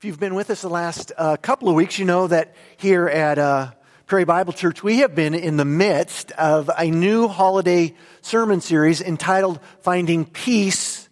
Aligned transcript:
If 0.00 0.06
you've 0.06 0.18
been 0.18 0.34
with 0.34 0.48
us 0.48 0.62
the 0.62 0.70
last 0.70 1.12
uh, 1.18 1.36
couple 1.36 1.68
of 1.68 1.74
weeks, 1.74 1.98
you 1.98 2.06
know 2.06 2.26
that 2.26 2.54
here 2.78 3.06
at 3.06 3.38
uh, 3.38 3.72
Prairie 4.06 4.24
Bible 4.24 4.54
Church, 4.54 4.82
we 4.82 5.00
have 5.00 5.14
been 5.14 5.34
in 5.34 5.58
the 5.58 5.66
midst 5.66 6.32
of 6.32 6.70
a 6.78 6.90
new 6.90 7.28
holiday 7.28 7.94
sermon 8.22 8.62
series 8.62 9.02
entitled 9.02 9.60
Finding 9.82 10.24
Peace 10.24 11.06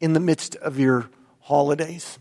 in 0.00 0.14
the 0.14 0.18
Midst 0.18 0.56
of 0.56 0.78
Your 0.78 1.10
Holidays. 1.40 2.18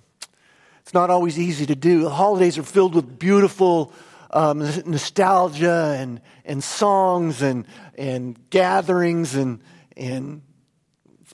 It's 0.81 0.93
not 0.93 1.09
always 1.09 1.39
easy 1.39 1.65
to 1.68 1.75
do. 1.75 2.02
The 2.02 2.09
holidays 2.09 2.57
are 2.57 2.64
filled 2.64 2.93
with 2.93 3.18
beautiful 3.18 3.93
um, 4.32 4.59
nostalgia 4.59 5.96
and, 5.98 6.20
and 6.43 6.61
songs 6.61 7.41
and, 7.41 7.66
and 7.98 8.38
gatherings 8.50 9.34
and, 9.36 9.61
and 9.96 10.41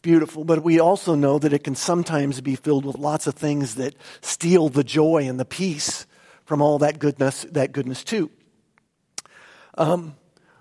beautiful, 0.06 0.44
but 0.44 0.64
we 0.64 0.80
also 0.80 1.16
know 1.16 1.40
that 1.40 1.52
it 1.52 1.64
can 1.64 1.74
sometimes 1.74 2.40
be 2.40 2.56
filled 2.56 2.86
with 2.86 2.96
lots 2.96 3.26
of 3.26 3.34
things 3.34 3.74
that 3.74 3.96
steal 4.22 4.70
the 4.70 4.84
joy 4.84 5.28
and 5.28 5.40
the 5.40 5.46
peace 5.46 6.06
from 6.46 6.62
all 6.62 6.78
that 6.78 7.00
goodness, 7.00 7.44
that 7.50 7.72
goodness 7.72 8.04
too. 8.04 8.30
Um, 9.80 10.16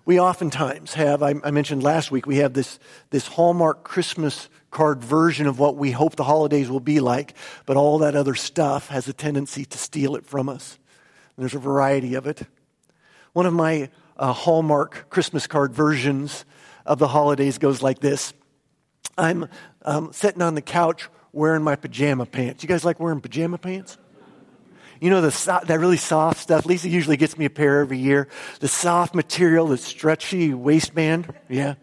we 0.07 0.19
oftentimes 0.19 0.95
have, 0.95 1.23
I, 1.23 1.35
I 1.45 1.51
mentioned 1.51 1.83
last 1.83 2.11
week, 2.11 2.27
we 2.27 2.39
have 2.39 2.55
this, 2.55 2.79
this 3.11 3.27
Hallmark 3.27 3.85
Christmas 3.85 4.49
card 4.71 5.05
version 5.05 5.47
of 5.47 5.59
what 5.59 5.77
we 5.77 5.91
hope 5.91 6.17
the 6.17 6.25
holidays 6.25 6.71
will 6.71 6.81
be 6.81 7.01
like, 7.01 7.35
but 7.67 7.77
all 7.77 7.99
that 7.99 8.17
other 8.17 8.35
stuff 8.35 8.89
has 8.89 9.09
a 9.09 9.13
tendency 9.13 9.67
to 9.67 9.77
steal 9.77 10.17
it 10.17 10.25
from 10.25 10.49
us. 10.49 10.79
And 11.37 11.43
there's 11.43 11.55
a 11.55 11.59
variety 11.59 12.15
of 12.15 12.27
it. 12.27 12.41
One 13.35 13.45
of 13.45 13.53
my 13.53 13.91
uh, 14.17 14.33
Hallmark 14.33 15.11
Christmas 15.11 15.47
card 15.47 15.75
versions 15.75 16.47
of 16.87 16.99
the 16.99 17.09
holidays 17.09 17.59
goes 17.59 17.83
like 17.83 17.99
this 17.99 18.33
I'm 19.17 19.49
um, 19.83 20.13
sitting 20.13 20.43
on 20.43 20.55
the 20.55 20.63
couch 20.63 21.09
wearing 21.33 21.63
my 21.63 21.77
pajama 21.77 22.27
pants. 22.27 22.63
You 22.63 22.69
guys 22.69 22.85
like 22.85 23.01
wearing 23.01 23.21
pajama 23.21 23.59
pants? 23.59 23.99
You 25.01 25.11
know, 25.11 25.21
the, 25.21 25.61
that 25.67 25.81
really 25.81 25.97
soft 25.97 26.41
stuff. 26.41 26.65
Lisa 26.65 26.89
usually 26.89 27.17
gets 27.17 27.37
me 27.37 27.45
a 27.45 27.51
pair 27.51 27.81
every 27.81 27.99
year. 27.99 28.29
The 28.61 28.69
soft 28.69 29.15
material, 29.15 29.67
the 29.67 29.77
stretchy 29.77 30.55
waistband. 30.55 31.33
Yeah. 31.49 31.75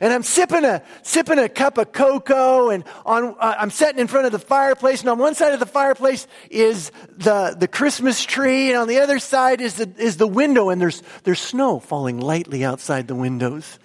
And 0.00 0.12
I'm 0.12 0.22
sipping 0.22 0.64
a, 0.64 0.82
sipping 1.02 1.38
a 1.38 1.48
cup 1.48 1.78
of 1.78 1.92
cocoa 1.92 2.70
and 2.70 2.84
on, 3.04 3.36
uh, 3.38 3.54
I'm 3.58 3.70
sitting 3.70 3.98
in 3.98 4.08
front 4.08 4.26
of 4.26 4.32
the 4.32 4.38
fireplace 4.38 5.00
and 5.00 5.08
on 5.08 5.18
one 5.18 5.34
side 5.34 5.54
of 5.54 5.60
the 5.60 5.66
fireplace 5.66 6.26
is 6.50 6.90
the, 7.10 7.54
the 7.58 7.68
Christmas 7.68 8.24
tree 8.24 8.70
and 8.70 8.78
on 8.78 8.88
the 8.88 8.98
other 8.98 9.18
side 9.18 9.60
is 9.60 9.74
the, 9.74 9.90
is 9.98 10.16
the 10.16 10.26
window 10.26 10.68
and 10.68 10.80
there's, 10.80 11.02
there's 11.22 11.40
snow 11.40 11.78
falling 11.78 12.20
lightly 12.20 12.64
outside 12.64 13.08
the 13.08 13.14
windows. 13.14 13.78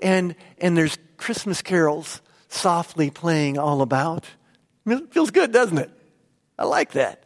And, 0.00 0.34
and 0.58 0.76
there's 0.76 0.98
Christmas 1.16 1.62
carols 1.62 2.20
softly 2.48 3.10
playing 3.10 3.58
all 3.58 3.82
about. 3.82 4.24
It 4.86 5.12
feels 5.12 5.30
good, 5.30 5.52
doesn't 5.52 5.78
it? 5.78 5.90
I 6.58 6.64
like 6.64 6.92
that. 6.92 7.24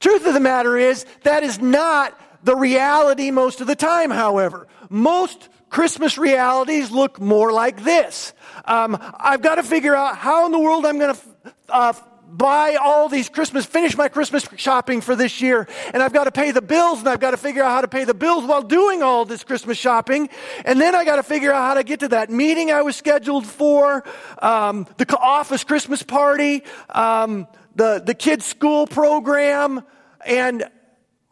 Truth 0.00 0.26
of 0.26 0.34
the 0.34 0.40
matter 0.40 0.76
is, 0.76 1.06
that 1.22 1.42
is 1.42 1.60
not 1.60 2.18
the 2.42 2.54
reality 2.54 3.30
most 3.30 3.60
of 3.60 3.66
the 3.66 3.76
time, 3.76 4.10
however. 4.10 4.66
Most 4.90 5.48
Christmas 5.70 6.18
realities 6.18 6.90
look 6.90 7.20
more 7.20 7.52
like 7.52 7.82
this. 7.82 8.32
Um, 8.64 8.98
I've 9.18 9.42
got 9.42 9.56
to 9.56 9.62
figure 9.62 9.94
out 9.94 10.16
how 10.16 10.46
in 10.46 10.52
the 10.52 10.58
world 10.58 10.84
I'm 10.84 10.98
going 10.98 11.14
to 11.14 11.20
uh, 11.68 11.92
buy 12.36 12.76
all 12.82 13.08
these 13.08 13.28
Christmas, 13.28 13.64
finish 13.64 13.96
my 13.96 14.08
Christmas 14.08 14.46
shopping 14.56 15.00
for 15.00 15.14
this 15.14 15.40
year, 15.40 15.68
and 15.92 16.02
I've 16.02 16.12
got 16.12 16.24
to 16.24 16.32
pay 16.32 16.50
the 16.50 16.62
bills, 16.62 16.98
and 16.98 17.08
I've 17.08 17.20
got 17.20 17.30
to 17.30 17.36
figure 17.36 17.62
out 17.62 17.70
how 17.70 17.80
to 17.80 17.88
pay 17.88 18.04
the 18.04 18.14
bills 18.14 18.44
while 18.44 18.62
doing 18.62 19.02
all 19.02 19.24
this 19.24 19.44
Christmas 19.44 19.78
shopping, 19.78 20.28
and 20.64 20.80
then 20.80 20.94
I 20.94 21.04
got 21.04 21.16
to 21.16 21.22
figure 21.22 21.52
out 21.52 21.62
how 21.62 21.74
to 21.74 21.84
get 21.84 22.00
to 22.00 22.08
that 22.08 22.30
meeting 22.30 22.72
I 22.72 22.82
was 22.82 22.96
scheduled 22.96 23.46
for, 23.46 24.04
um, 24.40 24.86
the 24.96 25.16
office 25.18 25.62
Christmas 25.62 26.02
party, 26.02 26.64
um, 26.90 27.46
the 27.76 28.02
the 28.04 28.14
kids' 28.14 28.44
school 28.44 28.86
program, 28.86 29.82
and 30.26 30.64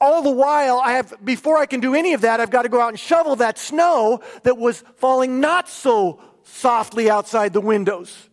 all 0.00 0.23
the 0.23 0.33
while, 0.33 0.80
I 0.84 0.95
have, 0.95 1.14
before 1.25 1.58
I 1.58 1.67
can 1.67 1.78
do 1.78 1.95
any 1.95 2.12
of 2.12 2.23
that, 2.23 2.41
I've 2.41 2.50
got 2.50 2.62
to 2.62 2.69
go 2.69 2.80
out 2.80 2.89
and 2.89 2.98
shovel 2.98 3.36
that 3.36 3.56
snow 3.56 4.20
that 4.42 4.58
was 4.58 4.83
falling 4.96 5.39
not 5.39 5.68
so 5.68 6.20
softly 6.42 7.08
outside 7.08 7.52
the 7.52 7.61
windows. 7.61 8.29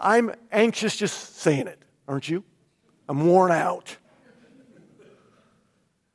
I'm 0.00 0.32
anxious 0.50 0.96
just 0.96 1.36
saying 1.36 1.66
it, 1.66 1.78
aren't 2.08 2.28
you? 2.28 2.42
I'm 3.06 3.26
worn 3.26 3.52
out. 3.52 3.96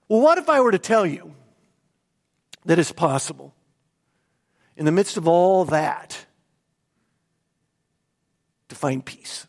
Well, 0.10 0.22
what 0.22 0.40
if 0.40 0.50
I 0.50 0.60
were 0.62 0.72
to 0.72 0.80
tell 0.80 1.06
you 1.06 1.36
that 2.66 2.80
it's 2.80 2.92
possible 2.92 3.54
in 4.76 4.86
the 4.86 4.92
midst 4.92 5.18
of 5.18 5.28
all 5.28 5.66
that 5.66 6.26
to 8.70 8.76
find 8.76 9.06
peace? 9.06 9.46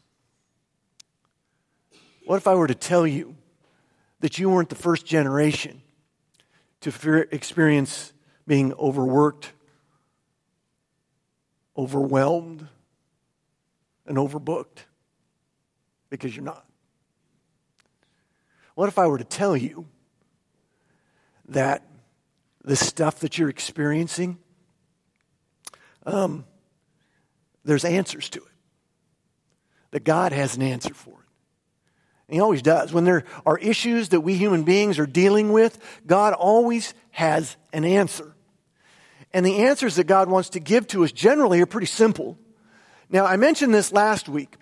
What 2.26 2.36
if 2.36 2.46
I 2.46 2.54
were 2.54 2.66
to 2.66 2.74
tell 2.74 3.06
you 3.06 3.36
that 4.20 4.38
you 4.38 4.50
weren't 4.50 4.68
the 4.68 4.74
first 4.74 5.06
generation 5.06 5.80
to 6.80 7.26
experience 7.32 8.12
being 8.46 8.74
overworked, 8.74 9.52
overwhelmed, 11.76 12.68
and 14.06 14.16
overbooked 14.16 14.84
because 16.10 16.34
you're 16.34 16.44
not. 16.44 16.64
What 18.74 18.88
if 18.88 18.98
I 18.98 19.06
were 19.06 19.18
to 19.18 19.24
tell 19.24 19.56
you 19.56 19.86
that 21.48 21.82
the 22.62 22.76
stuff 22.76 23.20
that 23.20 23.38
you're 23.38 23.48
experiencing, 23.48 24.38
um, 26.04 26.44
there's 27.64 27.84
answers 27.84 28.28
to 28.30 28.38
it? 28.38 28.52
That 29.92 30.04
God 30.04 30.32
has 30.32 30.56
an 30.56 30.62
answer 30.62 30.92
for 30.92 31.10
it. 31.10 31.26
And 32.28 32.34
he 32.34 32.40
always 32.40 32.60
does. 32.60 32.92
When 32.92 33.04
there 33.04 33.24
are 33.46 33.56
issues 33.56 34.10
that 34.10 34.20
we 34.20 34.34
human 34.34 34.64
beings 34.64 34.98
are 34.98 35.06
dealing 35.06 35.52
with, 35.52 35.78
God 36.06 36.32
always 36.34 36.92
has 37.12 37.56
an 37.72 37.84
answer. 37.84 38.34
And 39.32 39.46
the 39.46 39.64
answers 39.64 39.96
that 39.96 40.06
God 40.06 40.28
wants 40.28 40.50
to 40.50 40.60
give 40.60 40.86
to 40.88 41.04
us 41.04 41.12
generally 41.12 41.60
are 41.60 41.66
pretty 41.66 41.86
simple. 41.86 42.38
Now, 43.08 43.24
I 43.24 43.36
mentioned 43.36 43.74
this 43.74 43.92
last 43.92 44.28
week. 44.28 44.56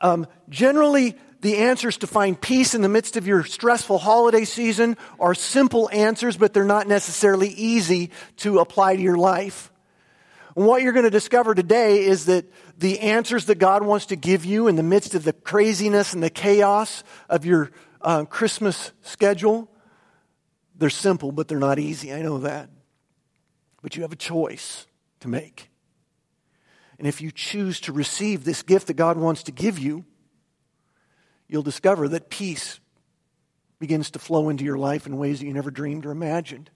Um, 0.00 0.26
generally, 0.48 1.16
the 1.40 1.58
answers 1.58 1.96
to 1.98 2.06
find 2.06 2.40
peace 2.40 2.74
in 2.74 2.82
the 2.82 2.88
midst 2.88 3.16
of 3.16 3.26
your 3.26 3.44
stressful 3.44 3.98
holiday 3.98 4.44
season 4.44 4.96
are 5.18 5.34
simple 5.34 5.90
answers, 5.92 6.36
but 6.36 6.54
they're 6.54 6.64
not 6.64 6.86
necessarily 6.86 7.48
easy 7.48 8.10
to 8.38 8.60
apply 8.60 8.96
to 8.96 9.02
your 9.02 9.16
life. 9.16 9.72
And 10.54 10.66
what 10.66 10.82
you're 10.82 10.92
going 10.92 11.04
to 11.04 11.10
discover 11.10 11.54
today 11.54 12.04
is 12.04 12.26
that 12.26 12.44
the 12.78 13.00
answers 13.00 13.46
that 13.46 13.56
God 13.56 13.82
wants 13.82 14.06
to 14.06 14.16
give 14.16 14.44
you 14.44 14.68
in 14.68 14.76
the 14.76 14.82
midst 14.82 15.14
of 15.14 15.24
the 15.24 15.32
craziness 15.32 16.14
and 16.14 16.22
the 16.22 16.30
chaos 16.30 17.02
of 17.28 17.44
your 17.44 17.70
uh, 18.02 18.24
Christmas 18.24 18.92
schedule, 19.02 19.68
they're 20.76 20.90
simple, 20.90 21.32
but 21.32 21.48
they're 21.48 21.58
not 21.58 21.78
easy. 21.78 22.12
I 22.12 22.22
know 22.22 22.38
that. 22.38 22.70
But 23.82 23.96
you 23.96 24.02
have 24.02 24.12
a 24.12 24.16
choice 24.16 24.86
to 25.20 25.28
make. 25.28 25.71
And 27.02 27.08
if 27.08 27.20
you 27.20 27.32
choose 27.32 27.80
to 27.80 27.92
receive 27.92 28.44
this 28.44 28.62
gift 28.62 28.86
that 28.86 28.94
God 28.94 29.16
wants 29.16 29.42
to 29.42 29.50
give 29.50 29.76
you, 29.76 30.04
you'll 31.48 31.64
discover 31.64 32.06
that 32.06 32.30
peace 32.30 32.78
begins 33.80 34.12
to 34.12 34.20
flow 34.20 34.48
into 34.50 34.62
your 34.62 34.78
life 34.78 35.04
in 35.04 35.16
ways 35.16 35.40
that 35.40 35.46
you 35.46 35.52
never 35.52 35.72
dreamed 35.72 36.06
or 36.06 36.12
imagined. 36.12 36.70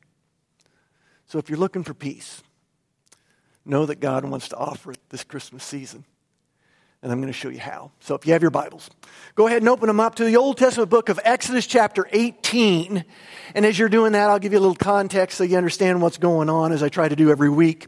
So 1.26 1.38
if 1.38 1.48
you're 1.48 1.60
looking 1.60 1.84
for 1.84 1.94
peace, 1.94 2.42
know 3.64 3.86
that 3.86 4.00
God 4.00 4.24
wants 4.24 4.48
to 4.48 4.56
offer 4.56 4.90
it 4.90 4.98
this 5.10 5.22
Christmas 5.22 5.62
season. 5.62 6.04
And 7.04 7.12
I'm 7.12 7.20
going 7.20 7.32
to 7.32 7.38
show 7.38 7.48
you 7.48 7.60
how. 7.60 7.92
So 8.00 8.16
if 8.16 8.26
you 8.26 8.32
have 8.32 8.42
your 8.42 8.50
Bibles, 8.50 8.90
go 9.36 9.46
ahead 9.46 9.62
and 9.62 9.68
open 9.68 9.86
them 9.86 10.00
up 10.00 10.16
to 10.16 10.24
the 10.24 10.38
Old 10.38 10.58
Testament 10.58 10.90
book 10.90 11.08
of 11.08 11.20
Exodus 11.22 11.68
chapter 11.68 12.04
18. 12.10 13.04
And 13.54 13.64
as 13.64 13.78
you're 13.78 13.88
doing 13.88 14.10
that, 14.14 14.28
I'll 14.28 14.40
give 14.40 14.52
you 14.52 14.58
a 14.58 14.66
little 14.66 14.74
context 14.74 15.38
so 15.38 15.44
you 15.44 15.56
understand 15.56 16.02
what's 16.02 16.18
going 16.18 16.50
on 16.50 16.72
as 16.72 16.82
I 16.82 16.88
try 16.88 17.08
to 17.08 17.14
do 17.14 17.30
every 17.30 17.48
week. 17.48 17.86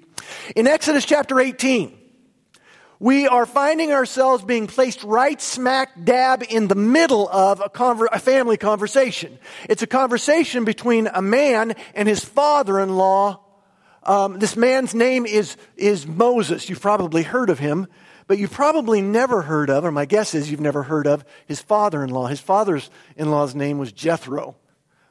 In 0.54 0.68
Exodus 0.68 1.04
chapter 1.04 1.40
18, 1.40 1.98
we 3.00 3.28
are 3.28 3.46
finding 3.46 3.92
ourselves 3.92 4.42
being 4.44 4.66
placed 4.66 5.04
right 5.04 5.40
smack 5.40 6.04
dab 6.04 6.42
in 6.48 6.66
the 6.66 6.74
middle 6.74 7.28
of 7.28 7.60
a, 7.60 7.68
conver- 7.68 8.08
a, 8.10 8.18
family 8.18 8.56
conversation. 8.56 9.38
It's 9.68 9.82
a 9.82 9.86
conversation 9.86 10.64
between 10.64 11.06
a 11.06 11.22
man 11.22 11.76
and 11.94 12.08
his 12.08 12.24
father-in-law. 12.24 13.40
Um, 14.02 14.38
this 14.38 14.56
man's 14.56 14.94
name 14.94 15.26
is, 15.26 15.56
is 15.76 16.06
Moses. 16.06 16.68
You've 16.68 16.80
probably 16.80 17.22
heard 17.22 17.50
of 17.50 17.60
him, 17.60 17.86
but 18.26 18.38
you've 18.38 18.52
probably 18.52 19.00
never 19.00 19.42
heard 19.42 19.70
of, 19.70 19.84
or 19.84 19.92
my 19.92 20.04
guess 20.04 20.34
is 20.34 20.50
you've 20.50 20.60
never 20.60 20.82
heard 20.82 21.06
of, 21.06 21.24
his 21.46 21.60
father-in-law. 21.60 22.26
His 22.26 22.40
father-in-law's 22.40 23.54
name 23.54 23.78
was 23.78 23.92
Jethro. 23.92 24.56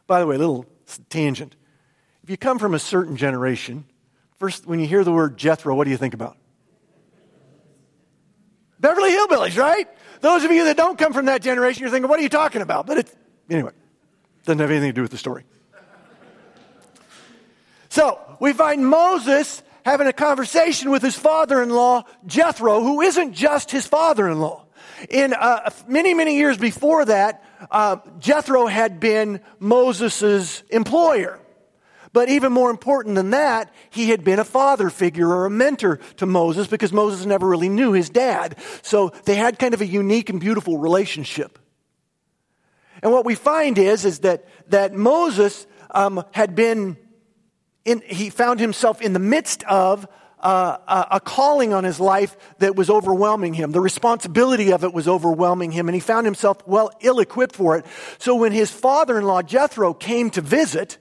By 0.07 0.19
the 0.19 0.27
way, 0.27 0.35
a 0.35 0.39
little 0.39 0.65
tangent. 1.09 1.55
If 2.23 2.29
you 2.29 2.37
come 2.37 2.59
from 2.59 2.73
a 2.73 2.79
certain 2.79 3.15
generation, 3.15 3.85
first, 4.35 4.65
when 4.65 4.81
you 4.81 4.87
hear 4.87 5.05
the 5.05 5.13
word 5.13 5.37
Jethro, 5.37 5.73
what 5.73 5.85
do 5.85 5.91
you 5.91 5.97
think 5.97 6.13
about? 6.13 6.37
Beverly 8.79 9.11
Hillbillies, 9.11 9.57
right? 9.57 9.87
Those 10.21 10.43
of 10.43 10.51
you 10.51 10.65
that 10.65 10.77
don't 10.77 10.97
come 10.97 11.13
from 11.13 11.25
that 11.25 11.41
generation, 11.41 11.81
you're 11.81 11.89
thinking, 11.89 12.09
what 12.09 12.19
are 12.19 12.23
you 12.23 12.29
talking 12.29 12.61
about? 12.61 12.87
But 12.87 12.99
it's, 12.99 13.15
anyway, 13.49 13.71
doesn't 14.45 14.59
have 14.59 14.71
anything 14.71 14.89
to 14.89 14.93
do 14.93 15.01
with 15.01 15.11
the 15.11 15.17
story. 15.17 15.43
So, 17.89 18.19
we 18.39 18.53
find 18.53 18.85
Moses 18.85 19.63
having 19.83 20.07
a 20.07 20.13
conversation 20.13 20.91
with 20.91 21.01
his 21.01 21.15
father 21.15 21.61
in 21.63 21.69
law, 21.69 22.03
Jethro, 22.25 22.81
who 22.81 23.01
isn't 23.01 23.33
just 23.33 23.71
his 23.71 23.87
father 23.87 24.27
in 24.27 24.39
law. 24.39 24.65
In 25.09 25.33
uh, 25.33 25.69
many, 25.87 26.13
many 26.13 26.35
years 26.37 26.57
before 26.57 27.05
that, 27.05 27.43
uh, 27.71 27.97
Jethro 28.19 28.67
had 28.67 28.99
been 28.99 29.41
Moses' 29.59 30.63
employer. 30.69 31.39
But 32.17 32.29
even 32.29 32.51
more 32.51 32.71
important 32.71 33.13
than 33.13 33.29
that, 33.29 33.71
he 33.91 34.09
had 34.09 34.23
been 34.23 34.39
a 34.39 34.43
father 34.43 34.89
figure 34.89 35.29
or 35.29 35.45
a 35.45 35.51
mentor 35.51 35.97
to 36.15 36.25
Moses 36.25 36.65
because 36.65 36.91
Moses 36.91 37.27
never 37.27 37.47
really 37.47 37.69
knew 37.69 37.91
his 37.91 38.09
dad. 38.09 38.55
So 38.81 39.09
they 39.25 39.35
had 39.35 39.59
kind 39.59 39.75
of 39.75 39.81
a 39.81 39.85
unique 39.85 40.31
and 40.31 40.39
beautiful 40.39 40.79
relationship. 40.79 41.59
And 43.03 43.11
what 43.11 43.23
we 43.23 43.35
find 43.35 43.77
is, 43.77 44.03
is 44.03 44.21
that, 44.21 44.47
that 44.71 44.95
Moses 44.95 45.67
um, 45.91 46.23
had 46.31 46.55
been, 46.55 46.97
in, 47.85 48.01
he 48.03 48.31
found 48.31 48.59
himself 48.59 48.99
in 48.99 49.13
the 49.13 49.19
midst 49.19 49.61
of 49.65 50.07
uh, 50.39 51.05
a 51.11 51.19
calling 51.19 51.71
on 51.71 51.83
his 51.83 51.99
life 51.99 52.35
that 52.57 52.75
was 52.75 52.89
overwhelming 52.89 53.53
him. 53.53 53.73
The 53.73 53.79
responsibility 53.79 54.71
of 54.73 54.83
it 54.83 54.91
was 54.91 55.07
overwhelming 55.07 55.71
him, 55.71 55.87
and 55.87 55.93
he 55.93 56.01
found 56.01 56.25
himself 56.25 56.65
well 56.65 56.89
ill 56.99 57.19
equipped 57.19 57.55
for 57.55 57.77
it. 57.77 57.85
So 58.17 58.33
when 58.33 58.53
his 58.53 58.71
father 58.71 59.19
in 59.19 59.25
law 59.25 59.43
Jethro 59.43 59.93
came 59.93 60.31
to 60.31 60.41
visit, 60.41 60.97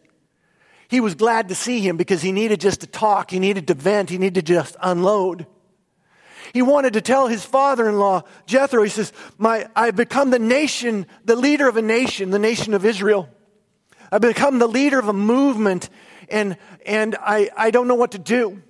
he 0.88 1.00
was 1.00 1.14
glad 1.14 1.48
to 1.48 1.54
see 1.54 1.80
him 1.80 1.96
because 1.96 2.22
he 2.22 2.32
needed 2.32 2.60
just 2.60 2.80
to 2.80 2.86
talk, 2.86 3.30
he 3.30 3.38
needed 3.38 3.66
to 3.68 3.74
vent, 3.74 4.10
he 4.10 4.18
needed 4.18 4.46
to 4.46 4.54
just 4.54 4.76
unload. 4.80 5.46
He 6.52 6.62
wanted 6.62 6.92
to 6.94 7.00
tell 7.00 7.26
his 7.26 7.44
father 7.44 7.88
in 7.88 7.98
law, 7.98 8.22
Jethro, 8.46 8.82
he 8.82 8.88
says, 8.88 9.12
My, 9.36 9.68
I've 9.74 9.96
become 9.96 10.30
the 10.30 10.38
nation, 10.38 11.06
the 11.24 11.36
leader 11.36 11.68
of 11.68 11.76
a 11.76 11.82
nation, 11.82 12.30
the 12.30 12.38
nation 12.38 12.72
of 12.72 12.84
Israel. 12.84 13.28
I've 14.10 14.20
become 14.20 14.58
the 14.58 14.68
leader 14.68 14.98
of 14.98 15.08
a 15.08 15.12
movement, 15.12 15.90
and, 16.28 16.56
and 16.84 17.16
I, 17.20 17.50
I 17.56 17.70
don't 17.70 17.88
know 17.88 17.96
what 17.96 18.12
to 18.12 18.18
do. 18.18 18.62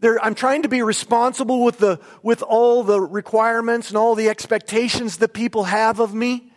There, 0.00 0.22
I'm 0.22 0.34
trying 0.34 0.62
to 0.62 0.68
be 0.68 0.82
responsible 0.82 1.64
with, 1.64 1.78
the, 1.78 1.98
with 2.22 2.42
all 2.42 2.84
the 2.84 3.00
requirements 3.00 3.88
and 3.88 3.96
all 3.96 4.14
the 4.14 4.28
expectations 4.28 5.16
that 5.16 5.32
people 5.32 5.64
have 5.64 5.98
of 5.98 6.14
me, 6.14 6.52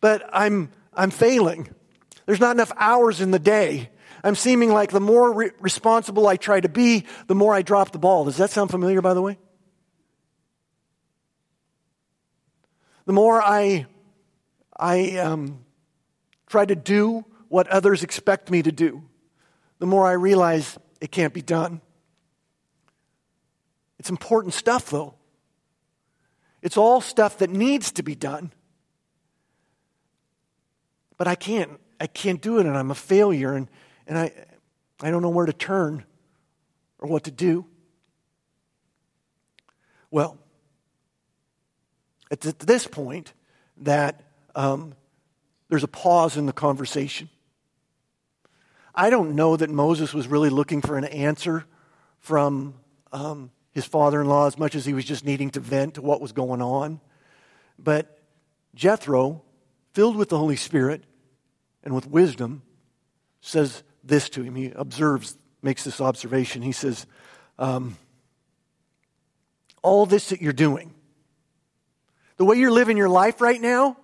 but 0.00 0.28
I'm, 0.32 0.70
I'm 0.94 1.10
failing. 1.10 1.68
There's 2.26 2.38
not 2.38 2.54
enough 2.54 2.72
hours 2.76 3.20
in 3.20 3.30
the 3.30 3.38
day. 3.38 3.90
I'm 4.26 4.34
seeming 4.34 4.72
like 4.72 4.90
the 4.90 4.98
more 4.98 5.32
re- 5.32 5.50
responsible 5.60 6.26
I 6.26 6.36
try 6.36 6.58
to 6.58 6.68
be, 6.68 7.04
the 7.28 7.36
more 7.36 7.54
I 7.54 7.62
drop 7.62 7.92
the 7.92 8.00
ball. 8.00 8.24
Does 8.24 8.38
that 8.38 8.50
sound 8.50 8.72
familiar, 8.72 9.00
by 9.00 9.14
the 9.14 9.22
way? 9.22 9.38
The 13.04 13.12
more 13.12 13.40
I, 13.40 13.86
I 14.76 15.18
um, 15.18 15.64
try 16.48 16.64
to 16.64 16.74
do 16.74 17.24
what 17.46 17.68
others 17.68 18.02
expect 18.02 18.50
me 18.50 18.64
to 18.64 18.72
do, 18.72 19.04
the 19.78 19.86
more 19.86 20.08
I 20.08 20.14
realize 20.14 20.76
it 21.00 21.12
can't 21.12 21.32
be 21.32 21.42
done. 21.42 21.80
It's 24.00 24.10
important 24.10 24.54
stuff, 24.54 24.90
though. 24.90 25.14
It's 26.62 26.76
all 26.76 27.00
stuff 27.00 27.38
that 27.38 27.50
needs 27.50 27.92
to 27.92 28.02
be 28.02 28.16
done. 28.16 28.52
But 31.16 31.28
I 31.28 31.36
can't. 31.36 31.78
I 32.00 32.08
can't 32.08 32.42
do 32.42 32.58
it, 32.58 32.66
and 32.66 32.76
I'm 32.76 32.90
a 32.90 32.96
failure. 32.96 33.54
And 33.54 33.68
and 34.06 34.18
I, 34.18 34.32
I 35.00 35.10
don't 35.10 35.22
know 35.22 35.30
where 35.30 35.46
to 35.46 35.52
turn 35.52 36.04
or 36.98 37.08
what 37.08 37.24
to 37.24 37.30
do. 37.30 37.66
Well, 40.10 40.38
it's 42.30 42.46
at 42.46 42.58
this 42.60 42.86
point 42.86 43.32
that 43.78 44.22
um, 44.54 44.94
there's 45.68 45.84
a 45.84 45.88
pause 45.88 46.36
in 46.36 46.46
the 46.46 46.52
conversation. 46.52 47.28
I 48.94 49.10
don't 49.10 49.34
know 49.34 49.56
that 49.56 49.68
Moses 49.68 50.14
was 50.14 50.26
really 50.26 50.48
looking 50.48 50.80
for 50.80 50.96
an 50.96 51.04
answer 51.04 51.64
from 52.20 52.74
um, 53.12 53.50
his 53.72 53.84
father 53.84 54.22
in 54.22 54.26
law 54.26 54.46
as 54.46 54.58
much 54.58 54.74
as 54.74 54.86
he 54.86 54.94
was 54.94 55.04
just 55.04 55.24
needing 55.24 55.50
to 55.50 55.60
vent 55.60 55.94
to 55.94 56.02
what 56.02 56.20
was 56.20 56.32
going 56.32 56.62
on. 56.62 57.00
But 57.78 58.18
Jethro, 58.74 59.42
filled 59.92 60.16
with 60.16 60.30
the 60.30 60.38
Holy 60.38 60.56
Spirit 60.56 61.04
and 61.84 61.94
with 61.94 62.06
wisdom, 62.06 62.62
says, 63.42 63.82
this 64.06 64.28
to 64.30 64.42
him. 64.42 64.54
He 64.54 64.70
observes, 64.74 65.36
makes 65.62 65.84
this 65.84 66.00
observation. 66.00 66.62
He 66.62 66.72
says, 66.72 67.06
um, 67.58 67.96
All 69.82 70.06
this 70.06 70.30
that 70.30 70.40
you're 70.40 70.52
doing, 70.52 70.94
the 72.36 72.44
way 72.44 72.56
you're 72.56 72.70
living 72.70 72.96
your 72.96 73.08
life 73.08 73.40
right 73.40 73.60
now, 73.60 73.96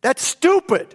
that's 0.00 0.22
stupid. 0.22 0.94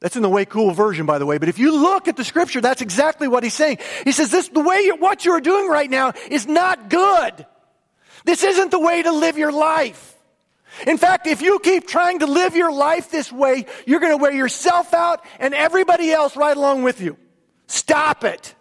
That's 0.00 0.16
in 0.16 0.22
the 0.22 0.30
way 0.30 0.46
cool 0.46 0.70
version, 0.70 1.04
by 1.04 1.18
the 1.18 1.26
way. 1.26 1.36
But 1.36 1.50
if 1.50 1.58
you 1.58 1.78
look 1.78 2.08
at 2.08 2.16
the 2.16 2.24
scripture, 2.24 2.62
that's 2.62 2.80
exactly 2.80 3.28
what 3.28 3.42
he's 3.42 3.54
saying. 3.54 3.78
He 4.04 4.12
says, 4.12 4.30
this, 4.30 4.48
the 4.48 4.60
way 4.60 4.82
you, 4.84 4.96
what 4.96 5.24
you're 5.24 5.42
doing 5.42 5.68
right 5.68 5.90
now 5.90 6.12
is 6.30 6.46
not 6.46 6.88
good. 6.88 7.46
This 8.24 8.42
isn't 8.42 8.70
the 8.70 8.80
way 8.80 9.02
to 9.02 9.12
live 9.12 9.36
your 9.36 9.52
life. 9.52 10.09
In 10.86 10.98
fact, 10.98 11.26
if 11.26 11.42
you 11.42 11.58
keep 11.58 11.86
trying 11.86 12.20
to 12.20 12.26
live 12.26 12.56
your 12.56 12.72
life 12.72 13.10
this 13.10 13.30
way, 13.30 13.66
you're 13.86 14.00
going 14.00 14.12
to 14.12 14.22
wear 14.22 14.32
yourself 14.32 14.94
out 14.94 15.24
and 15.38 15.54
everybody 15.54 16.12
else 16.12 16.36
right 16.36 16.56
along 16.56 16.82
with 16.84 17.00
you. 17.00 17.16
Stop 17.66 18.24
it. 18.24 18.54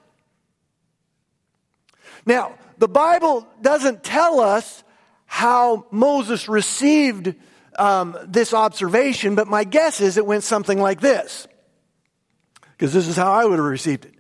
Now, 2.26 2.56
the 2.78 2.88
Bible 2.88 3.48
doesn't 3.62 4.04
tell 4.04 4.40
us 4.40 4.84
how 5.26 5.86
Moses 5.92 6.50
received 6.50 7.36
um, 7.78 8.18
this 8.28 8.54
observation, 8.54 9.36
but 9.36 9.48
my 9.48 9.64
guess 9.64 10.02
is 10.02 10.18
it 10.18 10.26
went 10.26 10.44
something 10.44 10.80
like 10.80 11.02
this. 11.02 11.48
Because 12.72 12.94
this 12.94 13.08
is 13.08 13.16
how 13.16 13.32
I 13.32 13.46
would 13.46 13.60
have 13.60 13.68
received 13.68 14.06
it. 14.06 14.14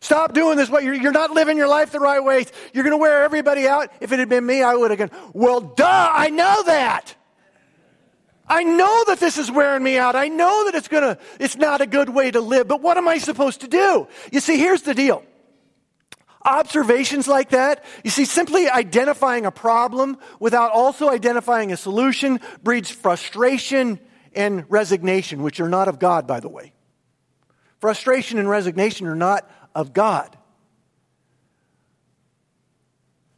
Stop 0.00 0.32
doing 0.32 0.56
this 0.56 0.70
way. 0.70 0.82
You're, 0.82 0.94
you're 0.94 1.12
not 1.12 1.30
living 1.30 1.56
your 1.56 1.68
life 1.68 1.92
the 1.92 2.00
right 2.00 2.22
way. 2.22 2.46
You're 2.72 2.84
going 2.84 2.94
to 2.94 3.00
wear 3.00 3.22
everybody 3.22 3.68
out. 3.68 3.92
If 4.00 4.12
it 4.12 4.18
had 4.18 4.28
been 4.28 4.44
me, 4.44 4.62
I 4.62 4.74
would 4.74 4.90
have 4.90 4.98
gone, 4.98 5.10
well, 5.34 5.60
duh, 5.60 6.10
I 6.12 6.30
know 6.30 6.62
that. 6.64 7.14
I 8.50 8.64
know 8.64 9.04
that 9.06 9.20
this 9.20 9.38
is 9.38 9.48
wearing 9.48 9.84
me 9.84 9.96
out. 9.96 10.16
I 10.16 10.26
know 10.26 10.64
that 10.64 10.74
it's 10.74 10.88
gonna, 10.88 11.18
it's 11.38 11.56
not 11.56 11.80
a 11.80 11.86
good 11.86 12.08
way 12.08 12.32
to 12.32 12.40
live, 12.40 12.66
but 12.66 12.82
what 12.82 12.96
am 12.96 13.06
I 13.06 13.18
supposed 13.18 13.60
to 13.60 13.68
do? 13.68 14.08
You 14.32 14.40
see, 14.40 14.58
here's 14.58 14.82
the 14.82 14.92
deal. 14.92 15.22
Observations 16.44 17.28
like 17.28 17.50
that, 17.50 17.84
you 18.02 18.10
see, 18.10 18.24
simply 18.24 18.68
identifying 18.68 19.46
a 19.46 19.52
problem 19.52 20.18
without 20.40 20.72
also 20.72 21.10
identifying 21.10 21.70
a 21.70 21.76
solution 21.76 22.40
breeds 22.64 22.90
frustration 22.90 24.00
and 24.34 24.64
resignation, 24.68 25.42
which 25.42 25.60
are 25.60 25.68
not 25.68 25.86
of 25.86 26.00
God, 26.00 26.26
by 26.26 26.40
the 26.40 26.48
way. 26.48 26.72
Frustration 27.78 28.38
and 28.38 28.48
resignation 28.50 29.06
are 29.06 29.14
not 29.14 29.48
of 29.76 29.92
God. 29.92 30.36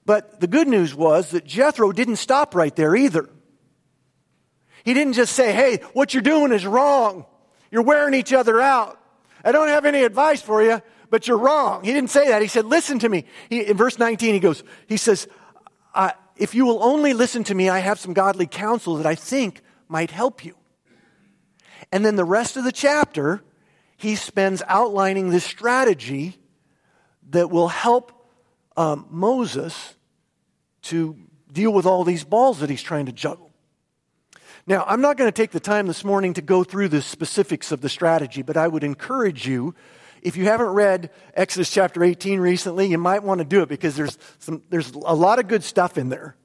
But 0.06 0.40
the 0.40 0.46
good 0.46 0.68
news 0.68 0.94
was 0.94 1.32
that 1.32 1.44
Jethro 1.44 1.92
didn't 1.92 2.16
stop 2.16 2.54
right 2.54 2.74
there 2.74 2.96
either. 2.96 3.28
He 4.84 4.94
didn't 4.94 5.14
just 5.14 5.34
say, 5.34 5.52
hey, 5.52 5.78
what 5.92 6.14
you're 6.14 6.22
doing 6.22 6.52
is 6.52 6.66
wrong. 6.66 7.26
You're 7.70 7.82
wearing 7.82 8.14
each 8.14 8.32
other 8.32 8.60
out. 8.60 8.98
I 9.44 9.52
don't 9.52 9.68
have 9.68 9.84
any 9.84 10.02
advice 10.02 10.42
for 10.42 10.62
you, 10.62 10.82
but 11.10 11.26
you're 11.26 11.38
wrong. 11.38 11.84
He 11.84 11.92
didn't 11.92 12.10
say 12.10 12.28
that. 12.28 12.42
He 12.42 12.48
said, 12.48 12.64
listen 12.66 12.98
to 13.00 13.08
me. 13.08 13.24
He, 13.48 13.66
in 13.66 13.76
verse 13.76 13.98
19, 13.98 14.34
he 14.34 14.40
goes, 14.40 14.62
he 14.86 14.96
says, 14.96 15.28
if 16.42 16.54
you 16.54 16.66
will 16.66 16.82
only 16.82 17.14
listen 17.14 17.44
to 17.44 17.54
me, 17.54 17.68
I 17.68 17.78
have 17.78 18.00
some 18.00 18.14
godly 18.14 18.46
counsel 18.46 18.96
that 18.96 19.06
I 19.06 19.14
think 19.14 19.60
might 19.88 20.10
help 20.10 20.44
you. 20.44 20.56
And 21.92 22.04
then 22.04 22.16
the 22.16 22.24
rest 22.24 22.56
of 22.56 22.64
the 22.64 22.72
chapter, 22.72 23.42
he 23.96 24.16
spends 24.16 24.62
outlining 24.66 25.30
this 25.30 25.44
strategy 25.44 26.36
that 27.30 27.50
will 27.50 27.68
help 27.68 28.26
um, 28.76 29.06
Moses 29.08 29.94
to 30.82 31.16
deal 31.52 31.72
with 31.72 31.86
all 31.86 32.02
these 32.02 32.24
balls 32.24 32.60
that 32.60 32.70
he's 32.70 32.82
trying 32.82 33.06
to 33.06 33.12
juggle. 33.12 33.51
Now, 34.66 34.84
I'm 34.86 35.00
not 35.00 35.16
going 35.16 35.26
to 35.26 35.32
take 35.32 35.50
the 35.50 35.58
time 35.58 35.88
this 35.88 36.04
morning 36.04 36.34
to 36.34 36.42
go 36.42 36.62
through 36.62 36.88
the 36.88 37.02
specifics 37.02 37.72
of 37.72 37.80
the 37.80 37.88
strategy, 37.88 38.42
but 38.42 38.56
I 38.56 38.68
would 38.68 38.84
encourage 38.84 39.46
you, 39.46 39.74
if 40.22 40.36
you 40.36 40.44
haven't 40.44 40.68
read 40.68 41.10
Exodus 41.34 41.68
chapter 41.68 42.04
18 42.04 42.38
recently, 42.38 42.86
you 42.86 42.98
might 42.98 43.24
want 43.24 43.38
to 43.38 43.44
do 43.44 43.62
it 43.62 43.68
because 43.68 43.96
there's, 43.96 44.16
some, 44.38 44.62
there's 44.70 44.92
a 44.92 45.14
lot 45.14 45.40
of 45.40 45.48
good 45.48 45.64
stuff 45.64 45.98
in 45.98 46.10
there. 46.10 46.36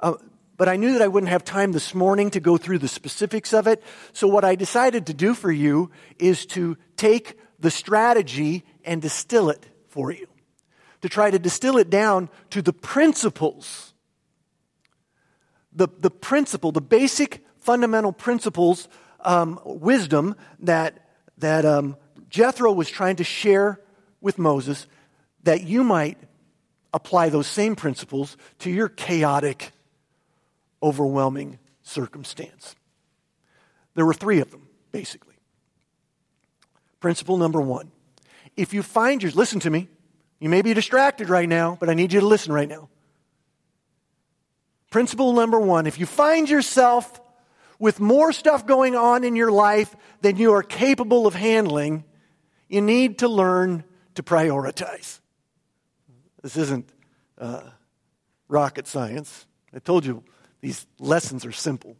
Uh, 0.00 0.14
but 0.56 0.68
I 0.68 0.74
knew 0.74 0.94
that 0.94 1.02
I 1.02 1.06
wouldn't 1.06 1.30
have 1.30 1.44
time 1.44 1.70
this 1.70 1.94
morning 1.94 2.30
to 2.30 2.40
go 2.40 2.56
through 2.56 2.78
the 2.78 2.88
specifics 2.88 3.52
of 3.52 3.68
it. 3.68 3.80
So, 4.12 4.26
what 4.26 4.44
I 4.44 4.56
decided 4.56 5.06
to 5.06 5.14
do 5.14 5.32
for 5.32 5.52
you 5.52 5.90
is 6.18 6.46
to 6.46 6.76
take 6.96 7.38
the 7.60 7.70
strategy 7.70 8.64
and 8.84 9.00
distill 9.00 9.50
it 9.50 9.66
for 9.88 10.10
you, 10.10 10.26
to 11.02 11.08
try 11.08 11.30
to 11.30 11.38
distill 11.38 11.76
it 11.76 11.90
down 11.90 12.28
to 12.50 12.60
the 12.60 12.72
principles 12.72 13.94
the, 15.76 15.88
the 16.00 16.10
principle, 16.10 16.72
the 16.72 16.80
basic 16.80 17.44
fundamental 17.60 18.12
principles, 18.12 18.88
um, 19.20 19.60
wisdom 19.64 20.34
that, 20.60 21.10
that 21.38 21.64
um, 21.64 21.96
Jethro 22.28 22.72
was 22.72 22.88
trying 22.88 23.16
to 23.16 23.24
share 23.24 23.80
with 24.20 24.38
Moses, 24.38 24.86
that 25.42 25.62
you 25.62 25.84
might 25.84 26.18
apply 26.92 27.28
those 27.28 27.46
same 27.46 27.76
principles 27.76 28.36
to 28.60 28.70
your 28.70 28.88
chaotic, 28.88 29.72
overwhelming 30.82 31.58
circumstance. 31.82 32.74
There 33.94 34.06
were 34.06 34.14
three 34.14 34.40
of 34.40 34.50
them, 34.50 34.68
basically. 34.92 35.34
Principle 37.00 37.36
number 37.36 37.60
one 37.60 37.92
if 38.56 38.72
you 38.72 38.82
find 38.82 39.22
yours, 39.22 39.36
listen 39.36 39.60
to 39.60 39.70
me. 39.70 39.88
You 40.40 40.48
may 40.48 40.62
be 40.62 40.72
distracted 40.72 41.28
right 41.28 41.48
now, 41.48 41.76
but 41.78 41.90
I 41.90 41.94
need 41.94 42.12
you 42.12 42.20
to 42.20 42.26
listen 42.26 42.52
right 42.52 42.68
now. 42.68 42.88
Principle 44.96 45.34
number 45.34 45.60
one 45.60 45.86
if 45.86 46.00
you 46.00 46.06
find 46.06 46.48
yourself 46.48 47.20
with 47.78 48.00
more 48.00 48.32
stuff 48.32 48.66
going 48.66 48.96
on 48.96 49.24
in 49.24 49.36
your 49.36 49.52
life 49.52 49.94
than 50.22 50.38
you 50.38 50.54
are 50.54 50.62
capable 50.62 51.26
of 51.26 51.34
handling, 51.34 52.02
you 52.66 52.80
need 52.80 53.18
to 53.18 53.28
learn 53.28 53.84
to 54.14 54.22
prioritize. 54.22 55.20
This 56.42 56.56
isn't 56.56 56.88
uh, 57.36 57.60
rocket 58.48 58.86
science. 58.86 59.44
I 59.74 59.80
told 59.80 60.06
you 60.06 60.24
these 60.62 60.86
lessons 60.98 61.44
are 61.44 61.52
simple. 61.52 61.98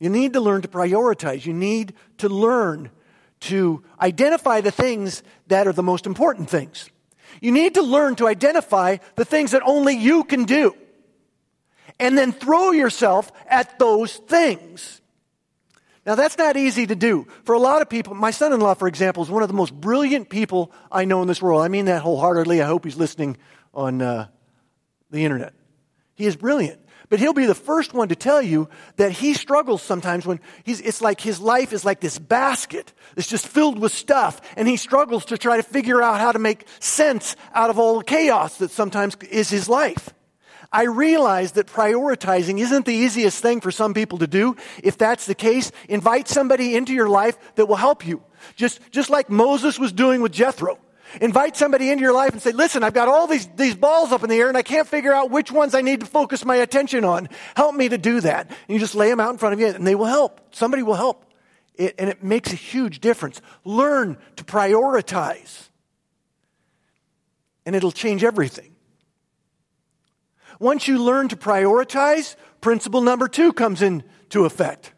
You 0.00 0.08
need 0.08 0.32
to 0.32 0.40
learn 0.40 0.62
to 0.62 0.68
prioritize. 0.68 1.44
You 1.44 1.52
need 1.52 1.92
to 2.16 2.30
learn 2.30 2.92
to 3.40 3.84
identify 4.00 4.62
the 4.62 4.70
things 4.70 5.22
that 5.48 5.66
are 5.66 5.74
the 5.74 5.82
most 5.82 6.06
important 6.06 6.48
things. 6.48 6.88
You 7.42 7.52
need 7.52 7.74
to 7.74 7.82
learn 7.82 8.14
to 8.14 8.26
identify 8.26 8.96
the 9.16 9.26
things 9.26 9.50
that 9.50 9.60
only 9.66 9.94
you 9.94 10.24
can 10.24 10.44
do. 10.44 10.74
And 11.98 12.18
then 12.18 12.32
throw 12.32 12.72
yourself 12.72 13.30
at 13.46 13.78
those 13.78 14.16
things. 14.16 15.00
Now, 16.06 16.16
that's 16.16 16.36
not 16.36 16.56
easy 16.56 16.86
to 16.86 16.94
do. 16.94 17.26
For 17.44 17.54
a 17.54 17.58
lot 17.58 17.80
of 17.80 17.88
people, 17.88 18.14
my 18.14 18.30
son 18.30 18.52
in 18.52 18.60
law, 18.60 18.74
for 18.74 18.88
example, 18.88 19.22
is 19.22 19.30
one 19.30 19.42
of 19.42 19.48
the 19.48 19.54
most 19.54 19.72
brilliant 19.72 20.28
people 20.28 20.70
I 20.92 21.06
know 21.06 21.22
in 21.22 21.28
this 21.28 21.40
world. 21.40 21.62
I 21.62 21.68
mean 21.68 21.86
that 21.86 22.02
wholeheartedly. 22.02 22.60
I 22.60 22.66
hope 22.66 22.84
he's 22.84 22.96
listening 22.96 23.38
on 23.72 24.02
uh, 24.02 24.28
the 25.10 25.24
internet. 25.24 25.54
He 26.14 26.26
is 26.26 26.36
brilliant. 26.36 26.80
But 27.08 27.20
he'll 27.20 27.34
be 27.34 27.46
the 27.46 27.54
first 27.54 27.94
one 27.94 28.08
to 28.08 28.16
tell 28.16 28.42
you 28.42 28.68
that 28.96 29.12
he 29.12 29.34
struggles 29.34 29.82
sometimes 29.82 30.26
when 30.26 30.40
he's, 30.64 30.80
it's 30.80 31.00
like 31.00 31.20
his 31.20 31.38
life 31.38 31.72
is 31.72 31.84
like 31.84 32.00
this 32.00 32.18
basket 32.18 32.92
that's 33.14 33.28
just 33.28 33.46
filled 33.46 33.78
with 33.78 33.92
stuff, 33.92 34.40
and 34.56 34.66
he 34.66 34.76
struggles 34.76 35.26
to 35.26 35.38
try 35.38 35.56
to 35.58 35.62
figure 35.62 36.02
out 36.02 36.18
how 36.18 36.32
to 36.32 36.38
make 36.38 36.66
sense 36.80 37.36
out 37.54 37.70
of 37.70 37.78
all 37.78 37.98
the 37.98 38.04
chaos 38.04 38.58
that 38.58 38.70
sometimes 38.70 39.16
is 39.30 39.50
his 39.50 39.68
life. 39.68 40.14
I 40.74 40.86
realize 40.86 41.52
that 41.52 41.68
prioritizing 41.68 42.58
isn't 42.58 42.84
the 42.84 42.92
easiest 42.92 43.40
thing 43.40 43.60
for 43.60 43.70
some 43.70 43.94
people 43.94 44.18
to 44.18 44.26
do. 44.26 44.56
If 44.82 44.98
that's 44.98 45.24
the 45.24 45.34
case, 45.36 45.70
invite 45.88 46.26
somebody 46.26 46.74
into 46.74 46.92
your 46.92 47.08
life 47.08 47.38
that 47.54 47.66
will 47.66 47.76
help 47.76 48.04
you. 48.04 48.24
Just, 48.56 48.80
just 48.90 49.08
like 49.08 49.30
Moses 49.30 49.78
was 49.78 49.92
doing 49.92 50.20
with 50.20 50.32
Jethro. 50.32 50.80
Invite 51.20 51.56
somebody 51.56 51.90
into 51.90 52.02
your 52.02 52.12
life 52.12 52.32
and 52.32 52.42
say, 52.42 52.50
listen, 52.50 52.82
I've 52.82 52.92
got 52.92 53.06
all 53.06 53.28
these, 53.28 53.46
these 53.54 53.76
balls 53.76 54.10
up 54.10 54.24
in 54.24 54.30
the 54.30 54.34
air 54.34 54.48
and 54.48 54.56
I 54.56 54.62
can't 54.62 54.88
figure 54.88 55.12
out 55.12 55.30
which 55.30 55.52
ones 55.52 55.76
I 55.76 55.80
need 55.80 56.00
to 56.00 56.06
focus 56.06 56.44
my 56.44 56.56
attention 56.56 57.04
on. 57.04 57.28
Help 57.54 57.76
me 57.76 57.88
to 57.90 57.96
do 57.96 58.20
that. 58.22 58.48
And 58.48 58.74
you 58.74 58.80
just 58.80 58.96
lay 58.96 59.10
them 59.10 59.20
out 59.20 59.30
in 59.30 59.38
front 59.38 59.52
of 59.52 59.60
you 59.60 59.68
and 59.68 59.86
they 59.86 59.94
will 59.94 60.06
help. 60.06 60.40
Somebody 60.50 60.82
will 60.82 60.94
help. 60.94 61.24
It, 61.76 61.94
and 61.98 62.10
it 62.10 62.24
makes 62.24 62.52
a 62.52 62.56
huge 62.56 62.98
difference. 62.98 63.40
Learn 63.64 64.18
to 64.34 64.42
prioritize. 64.42 65.68
And 67.64 67.76
it'll 67.76 67.92
change 67.92 68.24
everything. 68.24 68.73
Once 70.64 70.88
you 70.88 70.96
learn 70.96 71.28
to 71.28 71.36
prioritize, 71.36 72.36
principle 72.62 73.02
number 73.02 73.28
two 73.28 73.52
comes 73.52 73.82
into 73.82 74.46
effect 74.46 74.92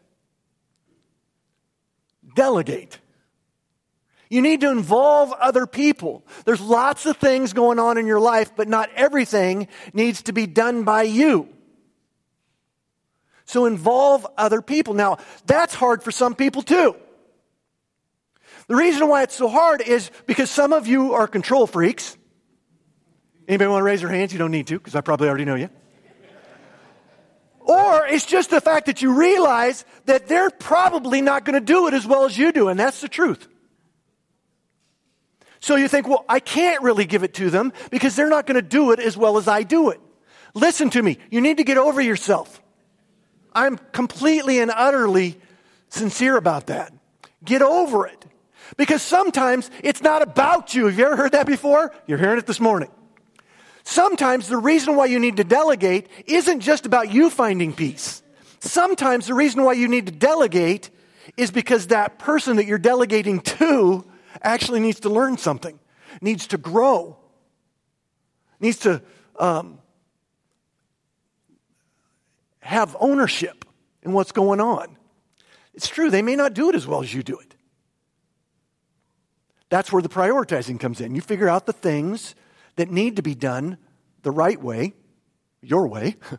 delegate. 2.35 2.99
You 4.29 4.41
need 4.41 4.61
to 4.61 4.69
involve 4.69 5.33
other 5.33 5.65
people. 5.65 6.23
There's 6.45 6.61
lots 6.61 7.05
of 7.05 7.17
things 7.17 7.51
going 7.51 7.79
on 7.79 7.97
in 7.97 8.05
your 8.07 8.19
life, 8.19 8.51
but 8.55 8.69
not 8.69 8.89
everything 8.95 9.67
needs 9.91 10.21
to 10.23 10.33
be 10.33 10.45
done 10.45 10.83
by 10.83 11.03
you. 11.03 11.49
So 13.45 13.65
involve 13.65 14.25
other 14.37 14.61
people. 14.61 14.93
Now, 14.93 15.17
that's 15.45 15.73
hard 15.73 16.03
for 16.03 16.11
some 16.11 16.35
people 16.35 16.61
too. 16.61 16.95
The 18.67 18.75
reason 18.75 19.07
why 19.07 19.23
it's 19.23 19.35
so 19.35 19.49
hard 19.49 19.81
is 19.81 20.11
because 20.27 20.51
some 20.51 20.73
of 20.73 20.87
you 20.87 21.13
are 21.13 21.27
control 21.27 21.67
freaks. 21.67 22.16
Anybody 23.47 23.69
want 23.69 23.79
to 23.79 23.85
raise 23.85 24.01
their 24.01 24.09
hands? 24.09 24.33
You 24.33 24.39
don't 24.39 24.51
need 24.51 24.67
to, 24.67 24.77
because 24.77 24.95
I 24.95 25.01
probably 25.01 25.29
already 25.29 25.45
know 25.45 25.55
you. 25.55 25.69
Or 27.59 28.07
it's 28.07 28.25
just 28.25 28.49
the 28.49 28.61
fact 28.61 28.85
that 28.85 29.01
you 29.01 29.13
realize 29.13 29.83
that 30.05 30.27
they're 30.27 30.49
probably 30.49 31.21
not 31.21 31.43
going 31.43 31.53
to 31.53 31.65
do 31.65 31.87
it 31.87 31.93
as 31.93 32.05
well 32.05 32.25
as 32.25 32.37
you 32.37 32.51
do, 32.51 32.69
and 32.69 32.79
that's 32.79 33.01
the 33.01 33.09
truth. 33.09 33.47
So 35.59 35.75
you 35.75 35.87
think, 35.87 36.07
well, 36.07 36.23
I 36.29 36.39
can't 36.39 36.81
really 36.81 37.05
give 37.05 37.23
it 37.23 37.33
to 37.35 37.49
them 37.49 37.73
because 37.91 38.15
they're 38.15 38.29
not 38.29 38.45
going 38.45 38.55
to 38.55 38.61
do 38.61 38.91
it 38.91 38.99
as 38.99 39.17
well 39.17 39.37
as 39.37 39.47
I 39.47 39.63
do 39.63 39.89
it. 39.89 39.99
Listen 40.53 40.89
to 40.91 41.01
me. 41.01 41.17
You 41.29 41.41
need 41.41 41.57
to 41.57 41.63
get 41.63 41.77
over 41.77 41.99
yourself. 41.99 42.61
I'm 43.53 43.77
completely 43.91 44.59
and 44.59 44.71
utterly 44.71 45.39
sincere 45.89 46.37
about 46.37 46.67
that. 46.67 46.93
Get 47.43 47.61
over 47.61 48.07
it. 48.07 48.25
Because 48.77 49.01
sometimes 49.01 49.69
it's 49.83 50.01
not 50.01 50.21
about 50.21 50.73
you. 50.73 50.85
Have 50.85 50.97
you 50.97 51.05
ever 51.05 51.15
heard 51.15 51.31
that 51.33 51.47
before? 51.47 51.93
You're 52.05 52.17
hearing 52.17 52.37
it 52.37 52.45
this 52.45 52.59
morning. 52.59 52.89
Sometimes 53.89 54.49
the 54.49 54.57
reason 54.57 54.97
why 54.97 55.05
you 55.05 55.17
need 55.17 55.37
to 55.37 55.45
delegate 55.45 56.09
isn't 56.25 56.59
just 56.59 56.85
about 56.85 57.09
you 57.09 57.29
finding 57.29 57.71
peace. 57.71 58.21
Sometimes 58.59 59.27
the 59.27 59.33
reason 59.33 59.63
why 59.63 59.73
you 59.73 59.87
need 59.87 60.07
to 60.07 60.11
delegate 60.11 60.89
is 61.37 61.51
because 61.51 61.87
that 61.87 62.19
person 62.19 62.57
that 62.57 62.65
you're 62.65 62.79
delegating 62.79 63.39
to 63.39 64.05
actually 64.41 64.81
needs 64.81 64.99
to 64.99 65.09
learn 65.09 65.37
something, 65.37 65.79
needs 66.19 66.47
to 66.47 66.57
grow, 66.57 67.15
needs 68.59 68.79
to 68.79 69.01
um, 69.39 69.79
have 72.59 72.93
ownership 72.99 73.63
in 74.03 74.11
what's 74.11 74.33
going 74.33 74.59
on. 74.59 74.97
It's 75.73 75.87
true, 75.87 76.11
they 76.11 76.21
may 76.21 76.35
not 76.35 76.53
do 76.53 76.67
it 76.67 76.75
as 76.75 76.85
well 76.85 77.01
as 77.01 77.13
you 77.13 77.23
do 77.23 77.39
it. 77.39 77.55
That's 79.69 79.93
where 79.93 80.01
the 80.01 80.09
prioritizing 80.09 80.77
comes 80.77 80.99
in. 80.99 81.15
You 81.15 81.21
figure 81.21 81.47
out 81.47 81.65
the 81.65 81.73
things 81.73 82.35
that 82.77 82.89
need 82.89 83.17
to 83.17 83.21
be 83.21 83.35
done 83.35 83.77
the 84.21 84.31
right 84.31 84.61
way, 84.61 84.93
your 85.61 85.87
way, 85.87 86.15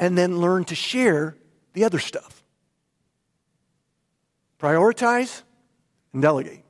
and 0.00 0.18
then 0.18 0.38
learn 0.38 0.64
to 0.64 0.74
share 0.74 1.36
the 1.74 1.84
other 1.84 1.98
stuff. 1.98 2.42
Prioritize 4.58 5.42
and 6.12 6.22
delegate. 6.22 6.64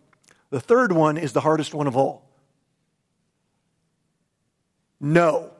The 0.50 0.60
third 0.60 0.92
one 0.92 1.16
is 1.16 1.32
the 1.32 1.40
hardest 1.40 1.74
one 1.74 1.86
of 1.86 1.96
all. 1.96 2.28
No. 5.00 5.50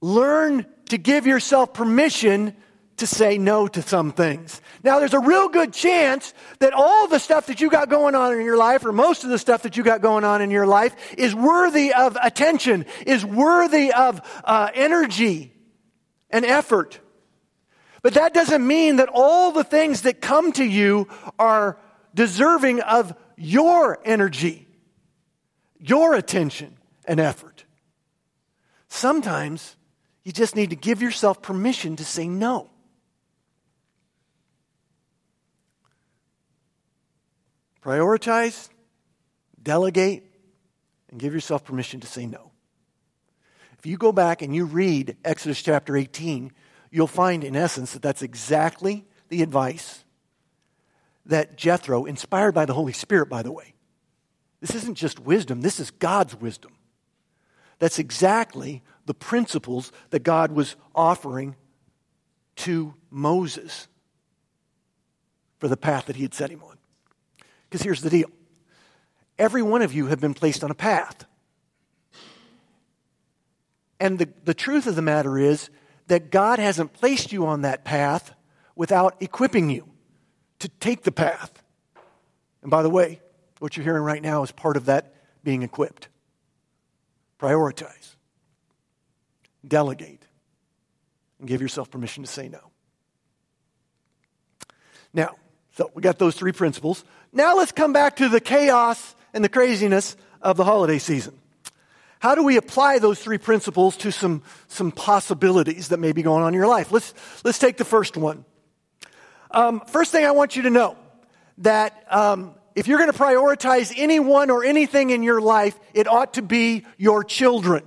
Learn 0.00 0.66
to 0.86 0.98
give 0.98 1.26
yourself 1.26 1.74
permission 1.74 2.56
to 2.98 3.06
say 3.06 3.38
no 3.38 3.66
to 3.68 3.82
some 3.82 4.12
things. 4.12 4.60
Now, 4.82 4.98
there's 4.98 5.14
a 5.14 5.20
real 5.20 5.48
good 5.48 5.72
chance 5.72 6.34
that 6.60 6.72
all 6.72 7.08
the 7.08 7.18
stuff 7.18 7.46
that 7.46 7.60
you 7.60 7.70
got 7.70 7.88
going 7.88 8.14
on 8.14 8.34
in 8.34 8.44
your 8.44 8.56
life, 8.56 8.84
or 8.84 8.92
most 8.92 9.24
of 9.24 9.30
the 9.30 9.38
stuff 9.38 9.62
that 9.62 9.76
you 9.76 9.82
got 9.82 10.00
going 10.00 10.24
on 10.24 10.42
in 10.42 10.50
your 10.50 10.66
life, 10.66 10.94
is 11.16 11.34
worthy 11.34 11.92
of 11.92 12.16
attention, 12.22 12.86
is 13.06 13.24
worthy 13.24 13.92
of 13.92 14.20
uh, 14.44 14.70
energy 14.74 15.52
and 16.30 16.44
effort. 16.44 17.00
But 18.02 18.14
that 18.14 18.34
doesn't 18.34 18.66
mean 18.66 18.96
that 18.96 19.08
all 19.12 19.52
the 19.52 19.64
things 19.64 20.02
that 20.02 20.20
come 20.20 20.52
to 20.52 20.64
you 20.64 21.08
are 21.38 21.78
deserving 22.14 22.80
of 22.80 23.14
your 23.36 23.98
energy, 24.04 24.66
your 25.78 26.14
attention 26.14 26.76
and 27.04 27.20
effort. 27.20 27.64
Sometimes 28.88 29.76
you 30.24 30.32
just 30.32 30.56
need 30.56 30.70
to 30.70 30.76
give 30.76 31.02
yourself 31.02 31.42
permission 31.42 31.96
to 31.96 32.04
say 32.04 32.28
no. 32.28 32.70
Prioritize, 37.82 38.68
delegate, 39.62 40.24
and 41.10 41.20
give 41.20 41.32
yourself 41.32 41.64
permission 41.64 42.00
to 42.00 42.06
say 42.06 42.26
no. 42.26 42.52
If 43.78 43.86
you 43.86 43.96
go 43.96 44.12
back 44.12 44.42
and 44.42 44.54
you 44.54 44.64
read 44.64 45.16
Exodus 45.24 45.62
chapter 45.62 45.96
18, 45.96 46.52
you'll 46.90 47.06
find, 47.06 47.44
in 47.44 47.54
essence, 47.54 47.92
that 47.92 48.02
that's 48.02 48.22
exactly 48.22 49.06
the 49.28 49.42
advice 49.42 50.04
that 51.26 51.56
Jethro, 51.56 52.04
inspired 52.04 52.52
by 52.52 52.64
the 52.64 52.74
Holy 52.74 52.92
Spirit, 52.92 53.28
by 53.28 53.42
the 53.42 53.52
way, 53.52 53.74
this 54.60 54.74
isn't 54.74 54.96
just 54.96 55.20
wisdom, 55.20 55.60
this 55.60 55.78
is 55.78 55.90
God's 55.90 56.34
wisdom. 56.34 56.72
That's 57.78 57.98
exactly 57.98 58.82
the 59.06 59.14
principles 59.14 59.92
that 60.10 60.24
God 60.24 60.50
was 60.50 60.74
offering 60.94 61.54
to 62.56 62.94
Moses 63.10 63.86
for 65.58 65.68
the 65.68 65.76
path 65.76 66.06
that 66.06 66.16
he 66.16 66.22
had 66.22 66.34
set 66.34 66.50
him 66.50 66.62
on. 66.64 66.77
Because 67.68 67.82
here's 67.82 68.00
the 68.00 68.10
deal 68.10 68.30
every 69.38 69.62
one 69.62 69.82
of 69.82 69.92
you 69.92 70.06
have 70.06 70.20
been 70.20 70.34
placed 70.34 70.64
on 70.64 70.70
a 70.70 70.74
path. 70.74 71.24
And 74.00 74.18
the, 74.18 74.28
the 74.44 74.54
truth 74.54 74.86
of 74.86 74.96
the 74.96 75.02
matter 75.02 75.38
is 75.38 75.70
that 76.06 76.30
God 76.30 76.58
hasn't 76.58 76.92
placed 76.92 77.32
you 77.32 77.46
on 77.46 77.62
that 77.62 77.84
path 77.84 78.32
without 78.76 79.16
equipping 79.20 79.70
you 79.70 79.88
to 80.60 80.68
take 80.80 81.02
the 81.02 81.12
path. 81.12 81.62
And 82.62 82.70
by 82.70 82.82
the 82.82 82.90
way, 82.90 83.20
what 83.58 83.76
you're 83.76 83.84
hearing 83.84 84.02
right 84.02 84.22
now 84.22 84.42
is 84.42 84.52
part 84.52 84.76
of 84.76 84.86
that 84.86 85.14
being 85.42 85.62
equipped. 85.62 86.08
Prioritize, 87.40 88.16
delegate, 89.66 90.22
and 91.38 91.48
give 91.48 91.60
yourself 91.60 91.90
permission 91.90 92.24
to 92.24 92.30
say 92.30 92.48
no. 92.48 92.60
Now, 95.12 95.36
so 95.76 95.90
we 95.94 96.02
got 96.02 96.18
those 96.18 96.34
three 96.34 96.52
principles. 96.52 97.04
Now 97.32 97.56
let's 97.56 97.72
come 97.72 97.92
back 97.92 98.16
to 98.16 98.28
the 98.28 98.40
chaos 98.40 99.14
and 99.32 99.44
the 99.44 99.48
craziness 99.48 100.16
of 100.40 100.56
the 100.56 100.64
holiday 100.64 100.98
season. 100.98 101.38
How 102.20 102.34
do 102.34 102.42
we 102.42 102.56
apply 102.56 102.98
those 102.98 103.18
three 103.20 103.38
principles 103.38 103.96
to 103.98 104.10
some, 104.10 104.42
some 104.66 104.90
possibilities 104.90 105.88
that 105.88 105.98
may 105.98 106.12
be 106.12 106.22
going 106.22 106.42
on 106.42 106.48
in 106.48 106.54
your 106.54 106.66
life? 106.66 106.90
Let's, 106.90 107.14
let's 107.44 107.58
take 107.58 107.76
the 107.76 107.84
first 107.84 108.16
one. 108.16 108.44
Um, 109.50 109.80
first 109.86 110.10
thing 110.10 110.24
I 110.24 110.32
want 110.32 110.56
you 110.56 110.62
to 110.62 110.70
know 110.70 110.96
that 111.58 112.04
um, 112.10 112.54
if 112.74 112.88
you're 112.88 112.98
going 112.98 113.12
to 113.12 113.18
prioritize 113.18 113.92
anyone 113.96 114.50
or 114.50 114.64
anything 114.64 115.10
in 115.10 115.22
your 115.22 115.40
life, 115.40 115.78
it 115.94 116.08
ought 116.08 116.34
to 116.34 116.42
be 116.42 116.84
your 116.96 117.22
children. 117.24 117.84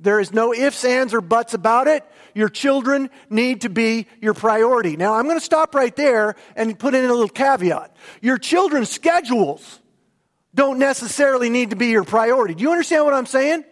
There 0.00 0.18
is 0.18 0.32
no 0.32 0.54
ifs, 0.54 0.84
ands, 0.84 1.12
or 1.12 1.20
buts 1.20 1.52
about 1.52 1.86
it. 1.86 2.04
Your 2.34 2.48
children 2.48 3.10
need 3.28 3.62
to 3.62 3.68
be 3.68 4.06
your 4.20 4.34
priority. 4.34 4.96
Now, 4.96 5.14
I'm 5.14 5.24
going 5.24 5.38
to 5.38 5.44
stop 5.44 5.74
right 5.74 5.94
there 5.94 6.36
and 6.56 6.78
put 6.78 6.94
in 6.94 7.04
a 7.04 7.08
little 7.12 7.28
caveat. 7.28 7.94
Your 8.22 8.38
children's 8.38 8.88
schedules 8.88 9.78
don't 10.54 10.78
necessarily 10.78 11.50
need 11.50 11.70
to 11.70 11.76
be 11.76 11.88
your 11.88 12.04
priority. 12.04 12.54
Do 12.54 12.62
you 12.62 12.70
understand 12.70 13.04
what 13.04 13.14
I'm 13.14 13.26
saying? 13.26 13.64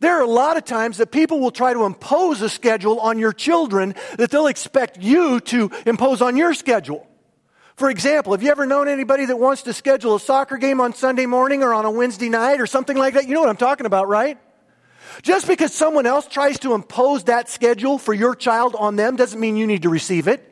There 0.00 0.18
are 0.18 0.22
a 0.22 0.26
lot 0.26 0.56
of 0.56 0.64
times 0.64 0.98
that 0.98 1.10
people 1.10 1.40
will 1.40 1.50
try 1.50 1.72
to 1.72 1.84
impose 1.84 2.42
a 2.42 2.48
schedule 2.48 3.00
on 3.00 3.18
your 3.18 3.32
children 3.32 3.94
that 4.18 4.30
they'll 4.30 4.46
expect 4.46 4.98
you 4.98 5.40
to 5.40 5.70
impose 5.86 6.22
on 6.22 6.36
your 6.36 6.54
schedule. 6.54 7.06
For 7.76 7.88
example, 7.88 8.32
have 8.32 8.42
you 8.42 8.50
ever 8.50 8.66
known 8.66 8.88
anybody 8.88 9.24
that 9.26 9.38
wants 9.38 9.62
to 9.62 9.72
schedule 9.72 10.14
a 10.14 10.20
soccer 10.20 10.58
game 10.58 10.80
on 10.80 10.92
Sunday 10.92 11.26
morning 11.26 11.62
or 11.62 11.72
on 11.72 11.84
a 11.86 11.90
Wednesday 11.90 12.28
night 12.28 12.60
or 12.60 12.66
something 12.66 12.96
like 12.96 13.14
that? 13.14 13.26
You 13.26 13.34
know 13.34 13.40
what 13.40 13.48
I'm 13.48 13.56
talking 13.56 13.86
about, 13.86 14.06
right? 14.06 14.38
Just 15.22 15.46
because 15.46 15.74
someone 15.74 16.06
else 16.06 16.26
tries 16.26 16.58
to 16.60 16.74
impose 16.74 17.24
that 17.24 17.48
schedule 17.48 17.98
for 17.98 18.14
your 18.14 18.34
child 18.34 18.74
on 18.78 18.96
them 18.96 19.16
doesn't 19.16 19.38
mean 19.38 19.56
you 19.56 19.66
need 19.66 19.82
to 19.82 19.88
receive 19.88 20.28
it. 20.28 20.46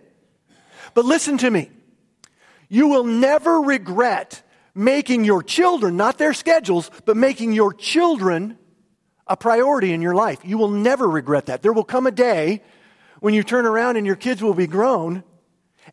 But 0.94 1.04
listen 1.04 1.38
to 1.38 1.50
me. 1.50 1.70
You 2.68 2.88
will 2.88 3.04
never 3.04 3.60
regret 3.60 4.42
making 4.74 5.24
your 5.24 5.42
children, 5.42 5.96
not 5.96 6.18
their 6.18 6.34
schedules, 6.34 6.90
but 7.04 7.16
making 7.16 7.52
your 7.52 7.72
children 7.72 8.58
a 9.26 9.36
priority 9.36 9.92
in 9.92 10.02
your 10.02 10.14
life. 10.14 10.40
You 10.44 10.58
will 10.58 10.70
never 10.70 11.08
regret 11.08 11.46
that. 11.46 11.62
There 11.62 11.72
will 11.72 11.84
come 11.84 12.06
a 12.06 12.10
day 12.10 12.62
when 13.20 13.34
you 13.34 13.42
turn 13.42 13.66
around 13.66 13.96
and 13.96 14.06
your 14.06 14.16
kids 14.16 14.42
will 14.42 14.54
be 14.54 14.66
grown, 14.66 15.24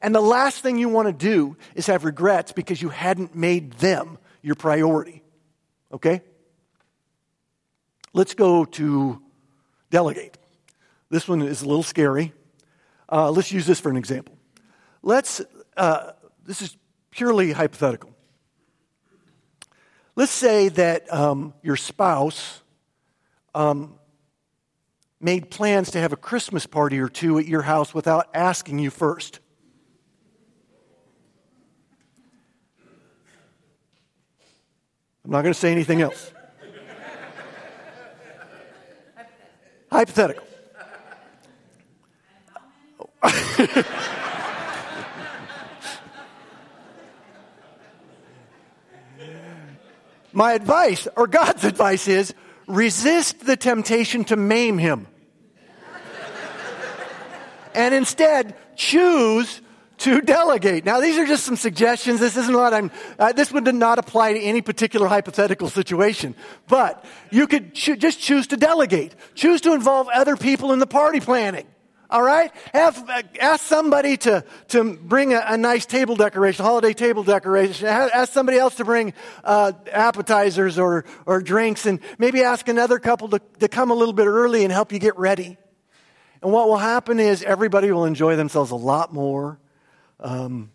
and 0.01 0.13
the 0.13 0.21
last 0.21 0.61
thing 0.61 0.77
you 0.77 0.89
want 0.89 1.07
to 1.07 1.13
do 1.13 1.57
is 1.73 1.87
have 1.87 2.05
regrets 2.05 2.51
because 2.51 2.81
you 2.81 2.89
hadn't 2.89 3.35
made 3.35 3.73
them 3.73 4.17
your 4.41 4.55
priority. 4.55 5.23
Okay? 5.91 6.21
Let's 8.15 8.33
go 8.33 8.63
to 8.63 9.21
delegate. 9.89 10.37
This 11.09 11.27
one 11.27 11.41
is 11.41 11.63
a 11.63 11.67
little 11.67 11.83
scary. 11.83 12.31
Uh, 13.11 13.29
let's 13.29 13.51
use 13.51 13.67
this 13.67 13.81
for 13.81 13.89
an 13.89 13.97
example. 13.97 14.37
Let's, 15.03 15.41
uh, 15.75 16.13
this 16.45 16.61
is 16.61 16.77
purely 17.11 17.51
hypothetical. 17.51 18.15
Let's 20.15 20.31
say 20.31 20.69
that 20.69 21.11
um, 21.11 21.55
your 21.61 21.75
spouse 21.75 22.61
um, 23.53 23.99
made 25.19 25.51
plans 25.51 25.91
to 25.91 25.99
have 25.99 26.13
a 26.13 26.17
Christmas 26.17 26.65
party 26.65 26.99
or 26.99 27.09
two 27.09 27.37
at 27.37 27.45
your 27.45 27.63
house 27.63 27.93
without 27.93 28.29
asking 28.33 28.79
you 28.79 28.91
first. 28.91 29.41
I'm 35.25 35.31
not 35.31 35.41
going 35.41 35.53
to 35.53 35.59
say 35.59 35.73
anything 35.73 36.01
else. 36.01 36.31
Hypothetical. 39.91 40.45
My 50.33 50.51
advice, 50.51 51.07
or 51.15 51.27
God's 51.27 51.63
advice, 51.63 52.09
is 52.09 52.33
resist 52.67 53.45
the 53.45 53.55
temptation 53.55 54.25
to 54.25 54.35
maim 54.35 54.77
him. 54.77 55.07
and 57.73 57.95
instead, 57.95 58.55
choose 58.75 59.61
to 59.99 60.21
delegate. 60.21 60.85
Now, 60.85 60.99
these 60.99 61.17
are 61.17 61.25
just 61.25 61.45
some 61.45 61.55
suggestions. 61.55 62.19
This 62.19 62.37
isn't 62.37 62.55
what 62.55 62.73
I'm, 62.73 62.91
uh, 63.17 63.31
this 63.33 63.51
would 63.51 63.73
not 63.73 63.99
apply 63.99 64.33
to 64.33 64.39
any 64.39 64.61
particular 64.61 65.07
hypothetical 65.07 65.69
situation. 65.69 66.35
But 66.67 67.03
you 67.31 67.47
could 67.47 67.73
cho- 67.73 67.95
just 67.95 68.19
choose 68.19 68.47
to 68.47 68.57
delegate. 68.57 69.15
Choose 69.35 69.61
to 69.61 69.73
involve 69.73 70.07
other 70.09 70.35
people 70.35 70.73
in 70.73 70.79
the 70.79 70.87
party 70.87 71.19
planning. 71.19 71.65
All 72.09 72.21
right? 72.21 72.51
Have, 72.73 73.09
uh, 73.09 73.23
ask 73.39 73.65
somebody 73.65 74.17
to, 74.17 74.43
to 74.69 74.95
bring 74.95 75.33
a, 75.33 75.43
a, 75.47 75.57
nice 75.57 75.85
table 75.85 76.15
decoration, 76.15 76.63
holiday 76.63 76.93
table 76.93 77.23
decoration. 77.23 77.87
Ask 77.87 78.31
somebody 78.31 78.59
else 78.59 78.75
to 78.75 78.85
bring 78.85 79.13
uh, 79.43 79.71
appetizers 79.91 80.77
or, 80.77 81.05
or 81.25 81.41
drinks, 81.41 81.85
and 81.85 81.99
maybe 82.19 82.43
ask 82.43 82.67
another 82.67 82.99
couple 82.99 83.29
to, 83.29 83.41
to 83.59 83.67
come 83.67 83.89
a 83.89 83.95
little 83.95 84.13
bit 84.13 84.27
early 84.27 84.63
and 84.63 84.71
help 84.71 84.91
you 84.91 84.99
get 84.99 85.17
ready. 85.17 85.57
And 86.43 86.51
what 86.51 86.67
will 86.67 86.77
happen 86.77 87.19
is 87.19 87.41
everybody 87.41 87.91
will 87.91 88.05
enjoy 88.05 88.35
themselves 88.35 88.69
a 88.69 88.75
lot 88.75 89.11
more 89.11 89.59
um, 90.19 90.71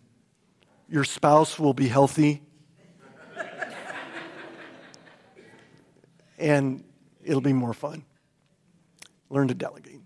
your 0.89 1.05
spouse 1.05 1.59
will 1.59 1.75
be 1.75 1.89
healthy. 1.89 2.43
and 6.39 6.85
it'll 7.23 7.41
be 7.41 7.53
more 7.53 7.75
fun. 7.75 8.05
Learn 9.29 9.49
to 9.49 9.55
delegate. 9.55 10.01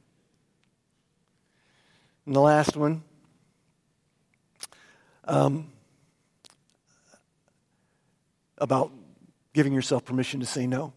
And 2.27 2.35
the 2.35 2.40
last 2.40 2.77
one 2.77 3.03
um, 5.25 5.73
about 8.59 8.92
giving 9.53 9.73
yourself 9.73 10.05
permission 10.05 10.40
to 10.40 10.47
say 10.47 10.66
no. 10.66 10.92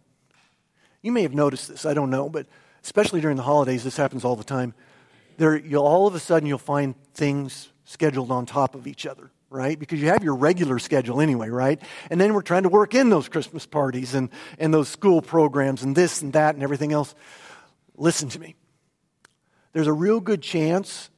You 1.02 1.12
may 1.12 1.22
have 1.22 1.34
noticed 1.34 1.70
this, 1.70 1.86
I 1.86 1.94
don't 1.94 2.10
know, 2.10 2.28
but 2.28 2.48
especially 2.84 3.22
during 3.22 3.38
the 3.38 3.44
holidays, 3.44 3.84
this 3.84 3.98
happens 3.98 4.26
all 4.26 4.36
the 4.36 4.44
time. 4.44 4.74
There, 5.38 5.56
you'll, 5.56 5.86
all 5.86 6.08
of 6.08 6.16
a 6.16 6.20
sudden, 6.20 6.48
you'll 6.48 6.58
find 6.58 6.96
things 7.14 7.70
scheduled 7.88 8.32
on 8.32 8.46
top 8.46 8.76
of 8.76 8.86
each 8.86 9.06
other, 9.06 9.32
right? 9.50 9.80
Because 9.80 10.02
you 10.02 10.10
have 10.10 10.24
your 10.24 10.36
regular 10.36 10.78
schedule 10.78 11.22
anyway, 11.22 11.50
right? 11.50 11.82
And 12.10 12.20
then 12.20 12.34
we're 12.34 12.42
trying 12.42 12.64
to 12.64 12.70
work 12.70 12.94
in 12.94 13.10
those 13.10 13.30
Christmas 13.30 13.66
parties 13.66 14.14
and, 14.14 14.30
and 14.60 14.74
those 14.74 14.90
school 14.90 15.22
programs 15.22 15.84
and 15.84 15.96
this 15.96 16.22
and 16.22 16.34
that 16.34 16.56
and 16.56 16.64
everything 16.64 16.92
else. 16.92 17.16
Listen 17.96 18.28
to 18.30 18.40
me. 18.40 18.56
There's 19.72 19.88
a 19.88 19.94
real 19.94 20.20
good 20.20 20.42
chance 20.42 21.10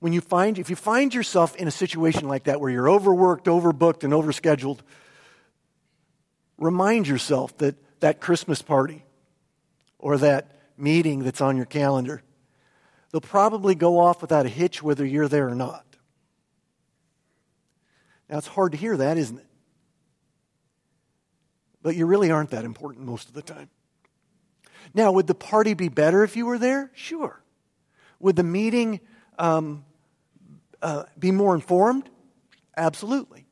when 0.00 0.12
you 0.12 0.20
find, 0.20 0.58
if 0.58 0.68
you 0.68 0.76
find 0.76 1.14
yourself 1.14 1.56
in 1.56 1.66
a 1.66 1.70
situation 1.70 2.28
like 2.28 2.44
that 2.44 2.60
where 2.60 2.70
you're 2.70 2.88
overworked, 2.88 3.46
overbooked, 3.46 4.04
and 4.04 4.12
overscheduled, 4.12 4.80
remind 6.58 7.08
yourself 7.08 7.56
that 7.58 7.76
that 8.00 8.20
Christmas 8.20 8.60
party 8.60 9.04
or 9.98 10.18
that 10.18 10.58
meeting 10.76 11.20
that's 11.20 11.40
on 11.40 11.56
your 11.56 11.66
calendar, 11.66 12.22
they'll 13.10 13.20
probably 13.20 13.74
go 13.74 13.98
off 13.98 14.20
without 14.20 14.44
a 14.44 14.50
hitch 14.50 14.82
whether 14.82 15.04
you're 15.04 15.28
there 15.28 15.48
or 15.48 15.54
not. 15.54 15.84
Now, 18.30 18.38
it's 18.38 18.46
hard 18.46 18.72
to 18.72 18.78
hear 18.78 18.96
that, 18.96 19.18
isn't 19.18 19.38
it? 19.38 19.46
But 21.82 21.96
you 21.96 22.06
really 22.06 22.30
aren't 22.30 22.50
that 22.50 22.64
important 22.64 23.04
most 23.04 23.28
of 23.28 23.34
the 23.34 23.42
time. 23.42 23.68
Now, 24.94 25.10
would 25.12 25.26
the 25.26 25.34
party 25.34 25.74
be 25.74 25.88
better 25.88 26.22
if 26.22 26.36
you 26.36 26.46
were 26.46 26.58
there? 26.58 26.92
Sure. 26.94 27.42
Would 28.20 28.36
the 28.36 28.44
meeting 28.44 29.00
um, 29.36 29.84
uh, 30.80 31.04
be 31.18 31.32
more 31.32 31.56
informed? 31.56 32.08
Absolutely. 32.76 33.46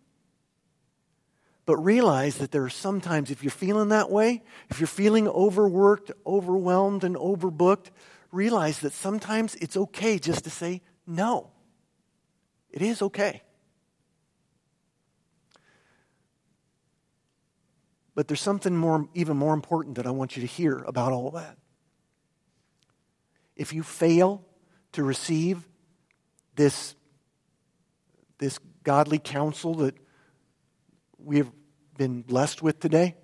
But 1.67 1.79
realize 1.79 2.39
that 2.39 2.53
there 2.53 2.63
are 2.63 2.71
sometimes, 2.71 3.33
if 3.33 3.43
you're 3.43 3.51
feeling 3.51 3.89
that 3.89 4.11
way, 4.11 4.43
if 4.71 4.79
you're 4.79 4.87
feeling 4.87 5.27
overworked, 5.27 6.13
overwhelmed, 6.25 7.03
and 7.03 7.17
overbooked, 7.17 7.91
realize 8.31 8.79
that 8.81 8.93
sometimes 8.93 9.57
it's 9.57 9.77
okay 9.77 10.19
just 10.19 10.45
to 10.45 10.51
say 10.51 10.83
no. 11.05 11.51
It 12.71 12.83
is 12.83 13.03
okay. 13.03 13.43
But 18.19 18.27
there's 18.27 18.41
something 18.41 18.77
more, 18.77 19.09
even 19.15 19.37
more 19.37 19.55
important 19.55 19.95
that 19.95 20.05
I 20.05 20.11
want 20.11 20.37
you 20.37 20.41
to 20.41 20.49
hear 20.49 20.79
about 20.79 21.13
all 21.13 21.31
that. 21.31 21.57
If 23.55 23.73
you 23.73 23.85
fail 23.85 24.45
to 24.91 25.05
receive 25.05 25.65
this, 26.57 26.97
this 28.39 28.59
godly 28.83 29.21
counsel 29.21 29.77
that 29.77 29.95
we 31.17 31.37
have 31.37 31.53
been 31.97 32.23
blessed 32.23 32.61
with 32.61 32.81
today, 32.81 33.15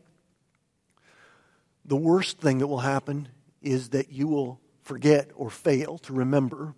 the 1.85 1.97
worst 1.97 2.39
thing 2.39 2.59
that 2.59 2.69
will 2.69 2.79
happen 2.79 3.27
is 3.63 3.89
that 3.89 4.13
you 4.13 4.29
will 4.29 4.61
forget 4.83 5.29
or 5.35 5.51
fail 5.51 5.99
to 5.99 6.13
remember 6.13 6.73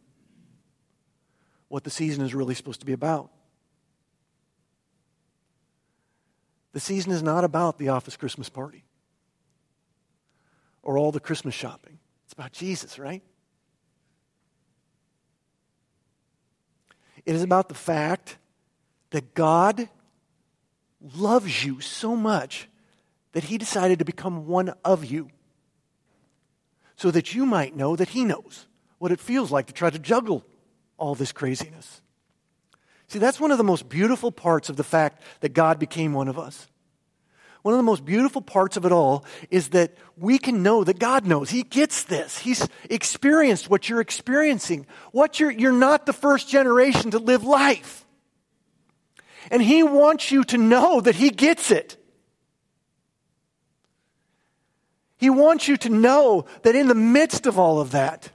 what 1.69 1.85
the 1.85 1.91
season 1.91 2.25
is 2.25 2.35
really 2.35 2.55
supposed 2.55 2.81
to 2.81 2.87
be 2.87 2.95
about. 2.95 3.31
The 6.77 6.81
season 6.81 7.11
is 7.11 7.23
not 7.23 7.43
about 7.43 7.79
the 7.79 7.89
office 7.89 8.19
Christmas 8.19 8.51
party 8.51 8.85
or 10.83 10.99
all 10.99 11.11
the 11.11 11.21
Christmas 11.21 11.55
shopping. 11.55 11.99
It's 12.27 12.35
about 12.35 12.53
Jesus, 12.53 12.99
right? 12.99 13.23
It 17.25 17.35
is 17.35 17.43
about 17.43 17.69
the 17.71 17.75
fact 17.75 18.37
that 19.09 19.33
God 19.33 19.89
loves 21.17 21.65
you 21.65 21.81
so 21.81 22.15
much 22.15 22.69
that 23.33 23.45
he 23.45 23.57
decided 23.57 24.01
to 24.01 24.05
become 24.05 24.47
one 24.47 24.75
of 24.85 25.03
you 25.03 25.31
so 26.97 27.11
that 27.11 27.35
you 27.35 27.47
might 27.47 27.75
know 27.75 27.97
that 27.97 28.11
he 28.11 28.23
knows 28.23 28.67
what 28.99 29.13
it 29.13 29.19
feels 29.19 29.51
like 29.51 29.65
to 29.69 29.73
try 29.73 29.89
to 29.89 29.99
juggle 29.99 30.45
all 30.99 31.15
this 31.15 31.33
craziness. 31.33 32.03
See, 33.09 33.19
that's 33.19 33.39
one 33.39 33.53
of 33.53 33.59
the 33.59 33.65
most 33.65 33.89
beautiful 33.89 34.33
parts 34.33 34.69
of 34.69 34.77
the 34.77 34.85
fact 34.85 35.23
that 35.41 35.53
God 35.53 35.79
became 35.79 36.13
one 36.13 36.29
of 36.29 36.39
us. 36.39 36.67
One 37.63 37.75
of 37.75 37.79
the 37.79 37.85
most 37.85 38.05
beautiful 38.05 38.43
parts 38.43 38.77
of 38.77 38.85
it 38.85 38.93
all 38.93 39.25
is 39.51 39.71
that 39.71 39.97
we 40.17 40.39
can 40.39 40.63
know 40.63 40.85
that 40.85 41.01
God 41.01 41.27
knows. 41.27 41.51
He 41.51 41.65
gets 41.65 42.05
this. 42.05 42.39
He's 42.39 42.69
experienced 42.89 43.69
what 43.69 43.89
you're 43.89 44.01
experiencing. 44.01 44.87
What 45.11 45.41
you're, 45.41 45.51
you're 45.51 45.73
not 45.73 46.07
the 46.07 46.13
first 46.13 46.49
generation 46.49 47.11
to 47.11 47.19
live 47.19 47.43
life. 47.43 48.05
And 49.51 49.61
He 49.61 49.83
wants 49.83 50.31
you 50.31 50.45
to 50.45 50.59
know 50.59 51.01
that 51.01 51.17
He 51.17 51.31
gets 51.31 51.73
it. 51.73 51.97
He 55.17 55.31
wants 55.31 55.67
you 55.67 55.77
to 55.79 55.89
know 55.89 56.45
that 56.63 56.77
in 56.77 56.89
the 56.89 56.95
midst 56.95 57.47
of 57.47 57.59
all 57.59 57.81
of 57.81 57.93
that, 57.93 58.31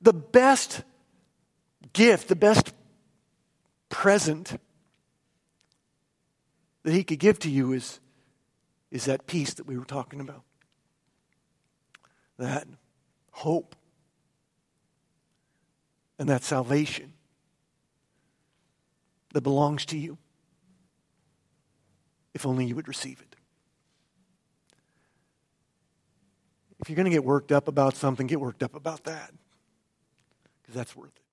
the 0.00 0.12
best 0.12 0.82
gift, 1.94 2.28
the 2.28 2.36
best 2.36 2.74
present 3.88 4.60
that 6.82 6.92
He 6.92 7.02
could 7.02 7.18
give 7.18 7.38
to 7.40 7.50
you 7.50 7.72
is, 7.72 8.00
is 8.90 9.06
that 9.06 9.26
peace 9.26 9.54
that 9.54 9.66
we 9.66 9.78
were 9.78 9.86
talking 9.86 10.20
about. 10.20 10.42
That 12.38 12.68
hope 13.30 13.74
and 16.18 16.28
that 16.28 16.44
salvation 16.44 17.14
that 19.32 19.40
belongs 19.40 19.86
to 19.86 19.98
you. 19.98 20.18
If 22.34 22.46
only 22.46 22.66
you 22.66 22.74
would 22.74 22.88
receive 22.88 23.20
it. 23.20 23.36
If 26.80 26.90
you're 26.90 26.96
going 26.96 27.04
to 27.04 27.10
get 27.10 27.24
worked 27.24 27.52
up 27.52 27.68
about 27.68 27.96
something, 27.96 28.26
get 28.26 28.40
worked 28.40 28.62
up 28.62 28.74
about 28.74 29.04
that. 29.04 29.32
Because 30.60 30.74
that's 30.74 30.94
worth 30.94 31.16
it. 31.16 31.23